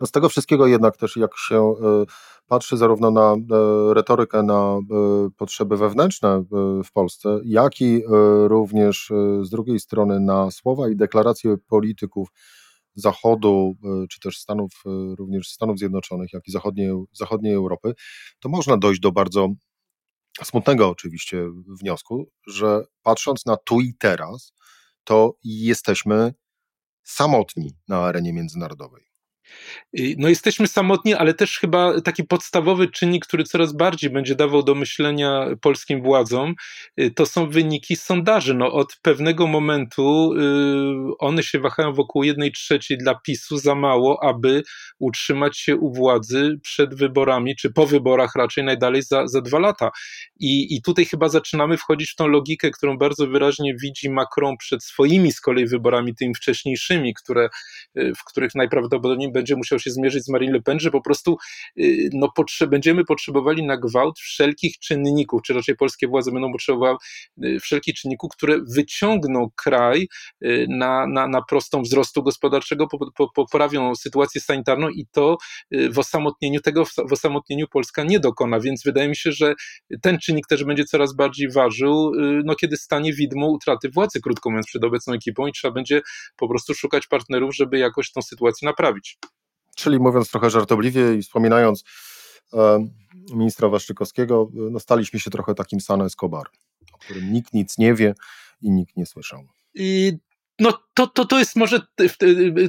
no 0.00 0.06
z 0.06 0.10
tego 0.10 0.28
wszystkiego 0.28 0.66
jednak 0.66 0.96
też 0.96 1.16
jak 1.16 1.30
się 1.36 1.74
patrzy 2.48 2.76
zarówno 2.76 3.10
na 3.10 3.36
retorykę, 3.94 4.42
na 4.42 4.78
potrzeby 5.36 5.76
wewnętrzne 5.76 6.44
w 6.84 6.92
Polsce, 6.92 7.40
jak 7.44 7.80
i 7.80 8.02
również 8.46 9.12
z 9.42 9.50
drugiej 9.50 9.80
strony 9.80 10.20
na 10.20 10.50
słowa 10.50 10.88
i 10.88 10.96
deklaracje 10.96 11.56
polityków 11.68 12.28
Zachodu, 12.94 13.74
e, 13.84 14.06
czy 14.08 14.20
też 14.20 14.38
Stanów, 14.38 14.72
e, 14.86 15.16
również 15.16 15.48
Stanów 15.48 15.78
Zjednoczonych, 15.78 16.32
jak 16.32 16.48
i 16.48 16.50
zachodniej, 16.50 16.90
zachodniej 17.12 17.54
Europy, 17.54 17.94
to 18.40 18.48
można 18.48 18.76
dojść 18.76 19.00
do 19.00 19.12
bardzo 19.12 19.48
smutnego 20.42 20.88
oczywiście 20.88 21.46
wniosku, 21.80 22.30
że 22.46 22.84
patrząc 23.02 23.46
na 23.46 23.56
tu 23.56 23.80
i 23.80 23.94
teraz, 23.98 24.52
to 25.04 25.36
jesteśmy 25.44 26.34
samotni 27.02 27.76
na 27.88 27.98
arenie 27.98 28.32
międzynarodowej. 28.32 29.13
No 30.18 30.28
jesteśmy 30.28 30.66
samotni, 30.66 31.14
ale 31.14 31.34
też 31.34 31.58
chyba 31.58 32.00
taki 32.00 32.24
podstawowy 32.24 32.88
czynnik, 32.88 33.26
który 33.26 33.44
coraz 33.44 33.72
bardziej 33.72 34.10
będzie 34.10 34.34
dawał 34.34 34.62
do 34.62 34.74
myślenia 34.74 35.46
polskim 35.60 36.02
władzom, 36.02 36.54
y, 37.00 37.10
to 37.10 37.26
są 37.26 37.50
wyniki 37.50 37.96
sondaży. 37.96 38.54
No 38.54 38.72
od 38.72 38.96
pewnego 39.02 39.46
momentu 39.46 40.32
y, 40.32 41.18
one 41.18 41.42
się 41.42 41.58
wahają 41.58 41.92
wokół 41.92 42.24
jednej 42.24 42.52
trzeciej 42.52 42.98
dla 42.98 43.14
PiSu 43.14 43.58
za 43.58 43.74
mało, 43.74 44.22
aby 44.22 44.62
utrzymać 44.98 45.58
się 45.58 45.76
u 45.76 45.92
władzy 45.92 46.58
przed 46.62 46.94
wyborami, 46.94 47.56
czy 47.56 47.72
po 47.72 47.86
wyborach 47.86 48.34
raczej 48.36 48.64
najdalej 48.64 49.02
za, 49.02 49.26
za 49.26 49.40
dwa 49.40 49.58
lata. 49.58 49.90
I, 50.40 50.76
I 50.76 50.82
tutaj 50.82 51.04
chyba 51.04 51.28
zaczynamy 51.28 51.76
wchodzić 51.76 52.10
w 52.10 52.16
tą 52.16 52.26
logikę, 52.26 52.70
którą 52.70 52.98
bardzo 52.98 53.26
wyraźnie 53.26 53.74
widzi 53.82 54.10
Macron 54.10 54.56
przed 54.56 54.84
swoimi 54.84 55.32
z 55.32 55.40
kolei 55.40 55.66
wyborami, 55.66 56.14
tymi 56.14 56.34
wcześniejszymi, 56.34 57.14
które, 57.14 57.48
y, 57.98 58.12
w 58.16 58.24
których 58.24 58.54
najprawdopodobniej 58.54 59.32
będzie 59.34 59.56
musiał 59.56 59.78
się 59.78 59.90
zmierzyć 59.90 60.24
z 60.24 60.28
Marine 60.28 60.52
Le 60.52 60.62
Pen, 60.62 60.80
że 60.80 60.90
po 60.90 61.00
prostu 61.00 61.36
y, 61.78 62.10
no, 62.12 62.28
potrze 62.36 62.66
będziemy 62.66 63.04
potrzebowali 63.04 63.66
na 63.66 63.76
gwałt 63.76 64.18
wszelkich 64.18 64.78
czynników, 64.78 65.42
czy 65.42 65.54
raczej 65.54 65.76
polskie 65.76 66.08
władze 66.08 66.32
będą 66.32 66.52
potrzebowały 66.52 66.96
y, 67.44 67.60
wszelkich 67.60 67.94
czynników, 67.94 68.30
które 68.32 68.58
wyciągną 68.76 69.48
kraj 69.56 70.08
y, 70.44 70.66
na, 70.68 71.06
na, 71.06 71.28
na 71.28 71.42
prostą 71.42 71.82
wzrostu 71.82 72.22
gospodarczego, 72.22 72.86
poprawią 73.34 73.94
sytuację 73.94 74.40
sanitarną 74.40 74.88
i 74.88 75.06
to 75.12 75.36
w 75.90 75.98
osamotnieniu 75.98 76.60
tego, 76.60 76.84
w 76.84 77.12
osamotnieniu 77.12 77.68
Polska 77.68 78.04
nie 78.04 78.20
dokona, 78.20 78.60
więc 78.60 78.82
wydaje 78.84 79.08
mi 79.08 79.16
się, 79.16 79.32
że 79.32 79.54
ten 80.02 80.18
czynnik 80.18 80.46
też 80.46 80.64
będzie 80.64 80.84
coraz 80.84 81.14
bardziej 81.14 81.50
ważył, 81.50 82.12
no 82.44 82.54
kiedy 82.54 82.76
stanie 82.76 83.12
widmo 83.12 83.46
utraty 83.46 83.88
władzy, 83.88 84.20
krótko 84.20 84.50
mówiąc, 84.50 84.66
przed 84.66 84.84
obecną 84.84 85.14
ekipą 85.14 85.46
i 85.46 85.52
trzeba 85.52 85.74
będzie 85.74 86.00
po 86.36 86.48
prostu 86.48 86.74
szukać 86.74 87.06
partnerów, 87.06 87.56
żeby 87.56 87.78
jakoś 87.78 88.12
tą 88.12 88.22
sytuację 88.22 88.66
naprawić. 88.66 89.18
Czyli 89.74 89.98
mówiąc 89.98 90.30
trochę 90.30 90.50
żartobliwie 90.50 91.14
i 91.14 91.22
wspominając 91.22 91.84
e, 92.52 92.88
ministra 93.34 93.68
Waszczykowskiego, 93.68 94.48
no 94.52 94.80
staliśmy 94.80 95.20
się 95.20 95.30
trochę 95.30 95.54
takim 95.54 95.80
San 95.80 96.02
Escobar, 96.02 96.46
o 96.92 96.98
którym 96.98 97.32
nikt 97.32 97.54
nic 97.54 97.78
nie 97.78 97.94
wie 97.94 98.14
i 98.60 98.70
nikt 98.70 98.96
nie 98.96 99.06
słyszał. 99.06 99.44
I 99.74 100.12
no 100.58 100.78
to, 100.94 101.06
to, 101.06 101.24
to 101.24 101.38
jest 101.38 101.56
może 101.56 101.80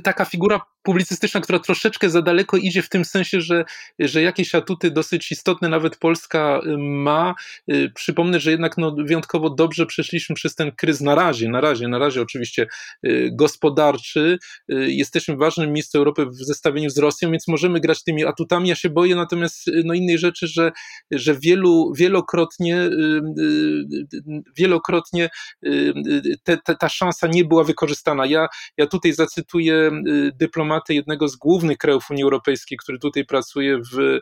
taka 0.04 0.26
figura 0.26 0.62
publicystyczna, 0.86 1.42
która 1.42 1.60
troszeczkę 1.60 2.10
za 2.10 2.22
daleko 2.22 2.58
idzie 2.58 2.82
w 2.82 2.90
tym 2.90 3.06
sensie, 3.06 3.42
że, 3.42 3.66
że 4.00 4.22
jakieś 4.22 4.56
atuty 4.56 4.92
dosyć 4.92 5.32
istotne 5.32 5.70
nawet 5.70 5.98
Polska 5.98 6.62
y, 6.66 6.78
ma. 6.78 7.36
Y, 7.72 7.92
przypomnę, 7.96 8.40
że 8.40 8.52
jednak 8.52 8.78
no, 8.78 8.96
wyjątkowo 9.06 9.50
dobrze 9.50 9.86
przeszliśmy 9.86 10.36
przez 10.36 10.56
ten 10.56 10.72
kryzys 10.72 11.02
na 11.02 11.16
razie, 11.16 11.50
na 11.50 11.62
razie, 11.62 11.88
na 11.88 11.98
razie 11.98 12.22
oczywiście 12.22 12.68
y, 13.06 13.30
gospodarczy. 13.34 14.38
Jesteśmy 14.70 15.36
w 15.36 15.40
ważnym 15.40 15.74
miejscu 15.74 15.98
Europy 15.98 16.26
w 16.26 16.36
zestawieniu 16.36 16.90
z 16.90 16.98
Rosją, 16.98 17.32
więc 17.32 17.48
możemy 17.48 17.80
grać 17.80 18.04
tymi 18.04 18.26
atutami. 18.26 18.70
Ja 18.70 18.76
się 18.76 18.90
boję 18.90 19.16
natomiast 19.16 19.72
no, 19.84 19.94
innej 19.94 20.18
rzeczy, 20.18 20.48
że, 20.48 20.72
że 21.12 21.36
wielu, 21.40 21.94
wielokrotnie 21.96 22.90
wielokrotnie 24.58 25.30
te, 26.44 26.58
te, 26.58 26.76
ta 26.76 26.90
szansa 26.90 27.28
nie 27.28 27.46
była 27.46 27.64
wykorzystana. 27.64 28.26
Ja, 28.26 28.48
ja 28.78 28.88
tutaj 28.88 29.14
zacytuję 29.14 29.92
jednego 30.90 31.28
z 31.28 31.36
głównych 31.36 31.78
krajów 31.78 32.10
Unii 32.10 32.24
Europejskiej, 32.24 32.78
który 32.78 33.00
tutaj 33.00 33.26
pracuje 33.26 33.78
w, 33.78 34.20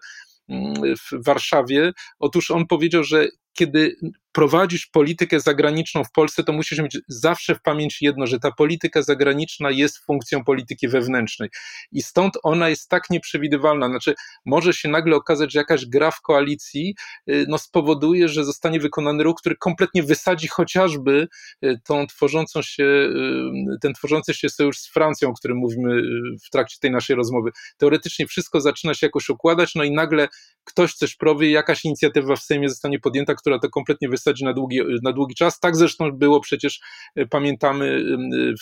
w 1.11 1.25
Warszawie. 1.25 1.91
Otóż 2.19 2.51
on 2.51 2.67
powiedział, 2.67 3.03
że 3.03 3.27
kiedy 3.53 3.95
prowadzisz 4.33 4.85
politykę 4.85 5.39
zagraniczną 5.39 6.03
w 6.03 6.11
Polsce, 6.11 6.43
to 6.43 6.53
musisz 6.53 6.79
mieć 6.79 6.97
zawsze 7.07 7.55
w 7.55 7.61
pamięci 7.61 8.05
jedno, 8.05 8.27
że 8.27 8.39
ta 8.39 8.51
polityka 8.51 9.01
zagraniczna 9.01 9.71
jest 9.71 9.97
funkcją 9.97 10.43
polityki 10.43 10.87
wewnętrznej. 10.87 11.49
I 11.91 12.01
stąd 12.01 12.37
ona 12.43 12.69
jest 12.69 12.89
tak 12.89 13.09
nieprzewidywalna. 13.09 13.87
Znaczy, 13.87 14.15
może 14.45 14.73
się 14.73 14.89
nagle 14.89 15.15
okazać, 15.15 15.53
że 15.53 15.59
jakaś 15.59 15.85
gra 15.85 16.11
w 16.11 16.21
koalicji 16.21 16.95
y, 17.29 17.45
no, 17.47 17.57
spowoduje, 17.57 18.27
że 18.27 18.45
zostanie 18.45 18.79
wykonany 18.79 19.23
ruch, 19.23 19.39
który 19.39 19.55
kompletnie 19.55 20.03
wysadzi 20.03 20.47
chociażby 20.47 21.27
y, 21.63 21.79
tą 21.83 22.07
tworzącą 22.07 22.61
się, 22.61 22.83
y, 22.83 23.77
ten 23.81 23.93
tworzący 23.93 24.33
się 24.33 24.49
sojusz 24.49 24.77
z 24.77 24.89
Francją, 24.89 25.29
o 25.29 25.33
którym 25.33 25.57
mówimy 25.57 26.01
w 26.45 26.49
trakcie 26.49 26.77
tej 26.79 26.91
naszej 26.91 27.15
rozmowy. 27.15 27.51
Teoretycznie 27.77 28.27
wszystko 28.27 28.61
zaczyna 28.61 28.93
się 28.93 29.07
jakoś 29.07 29.29
układać, 29.29 29.75
no 29.75 29.83
i 29.83 29.91
nagle 29.91 30.27
ktoś 30.63 30.93
coś 30.93 31.15
prowie, 31.15 31.51
jakaś 31.51 31.85
inicjatywa 31.85 32.35
w 32.35 32.43
Sejmie 32.43 32.69
zostanie 32.69 32.99
podjęta, 32.99 33.35
która 33.43 33.59
to 33.59 33.69
kompletnie 33.69 34.09
wysadzi 34.09 34.45
na 34.45 34.53
długi, 34.53 34.79
na 35.03 35.13
długi 35.13 35.35
czas. 35.35 35.59
Tak 35.59 35.75
zresztą 35.75 36.11
było 36.11 36.39
przecież, 36.39 36.79
e, 37.15 37.25
pamiętamy, 37.25 38.05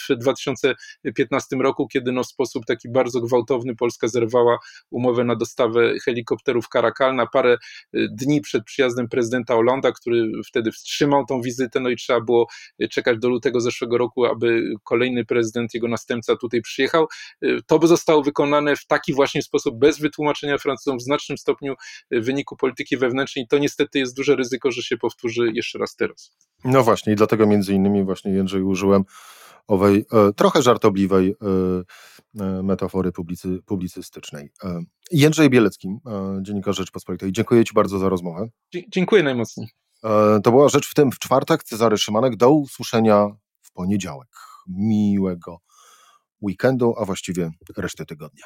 e, 0.09 0.15
w 0.15 0.17
2015 0.17 1.61
roku, 1.61 1.87
kiedy 1.87 2.11
no 2.11 2.23
w 2.23 2.27
sposób 2.27 2.65
taki 2.65 2.89
bardzo 2.89 3.21
gwałtowny 3.21 3.75
Polska 3.75 4.07
zerwała 4.07 4.57
umowę 4.91 5.23
na 5.23 5.35
dostawę 5.35 5.93
helikopterów 6.05 6.69
Karakal 6.69 7.15
na 7.15 7.27
parę 7.27 7.53
e, 7.53 7.57
dni 8.11 8.41
przed 8.41 8.63
przyjazdem 8.63 9.09
prezydenta 9.09 9.53
Hollanda, 9.53 9.91
który 9.91 10.31
wtedy 10.47 10.71
wstrzymał 10.71 11.25
tą 11.25 11.41
wizytę, 11.41 11.79
no 11.79 11.89
i 11.89 11.95
trzeba 11.95 12.21
było 12.21 12.47
czekać 12.91 13.19
do 13.19 13.29
lutego 13.29 13.61
zeszłego 13.61 13.97
roku, 13.97 14.25
aby 14.25 14.73
kolejny 14.83 15.25
prezydent, 15.25 15.73
jego 15.73 15.87
następca 15.87 16.35
tutaj 16.35 16.61
przyjechał. 16.61 17.07
To 17.67 17.79
by 17.79 17.87
zostało 17.87 18.23
wykonane 18.23 18.75
w 18.75 18.85
taki 18.85 19.13
właśnie 19.13 19.41
sposób, 19.41 19.79
bez 19.79 19.99
wytłumaczenia 19.99 20.57
Francuzom 20.57 20.97
w 20.97 21.01
znacznym 21.01 21.37
stopniu 21.37 21.75
wyniku 22.11 22.55
polityki 22.55 22.97
wewnętrznej. 22.97 23.47
To 23.49 23.57
niestety 23.57 23.99
jest 23.99 24.15
duże 24.15 24.35
ryzyko, 24.35 24.70
że 24.71 24.81
się 24.81 24.97
powtórzy 24.97 25.51
jeszcze 25.53 25.79
raz 25.79 25.95
teraz. 25.95 26.37
No 26.63 26.83
właśnie 26.83 27.13
i 27.13 27.15
dlatego 27.15 27.47
między 27.47 27.73
innymi 27.73 28.03
właśnie 28.03 28.31
Jędrzej 28.31 28.61
użyłem 28.61 29.03
owej 29.67 30.05
e, 30.11 30.33
trochę 30.33 30.61
żartobliwej 30.61 31.29
e, 31.29 32.43
e, 32.43 32.63
metafory 32.63 33.11
publicy, 33.11 33.59
publicystycznej. 33.65 34.49
E, 34.63 34.83
Jędrzej 35.11 35.49
Bielecki, 35.49 35.87
e, 35.87 36.39
dziennikarz 36.41 36.77
Rzeczpospolitej, 36.77 37.31
dziękuję 37.31 37.65
Ci 37.65 37.73
bardzo 37.73 37.99
za 37.99 38.09
rozmowę. 38.09 38.49
Dzie 38.73 38.81
dziękuję 38.89 39.23
najmocniej. 39.23 39.67
E, 40.03 40.39
to 40.43 40.51
była 40.51 40.69
rzecz 40.69 40.89
w 40.89 40.93
tym 40.93 41.11
w 41.11 41.19
czwartek. 41.19 41.63
Cezary 41.63 41.97
Szymanek. 41.97 42.35
Do 42.35 42.51
usłyszenia 42.51 43.27
w 43.61 43.71
poniedziałek. 43.71 44.29
Miłego 44.67 45.57
weekendu, 46.41 46.93
a 46.97 47.05
właściwie 47.05 47.51
reszty 47.77 48.05
tygodnia. 48.05 48.45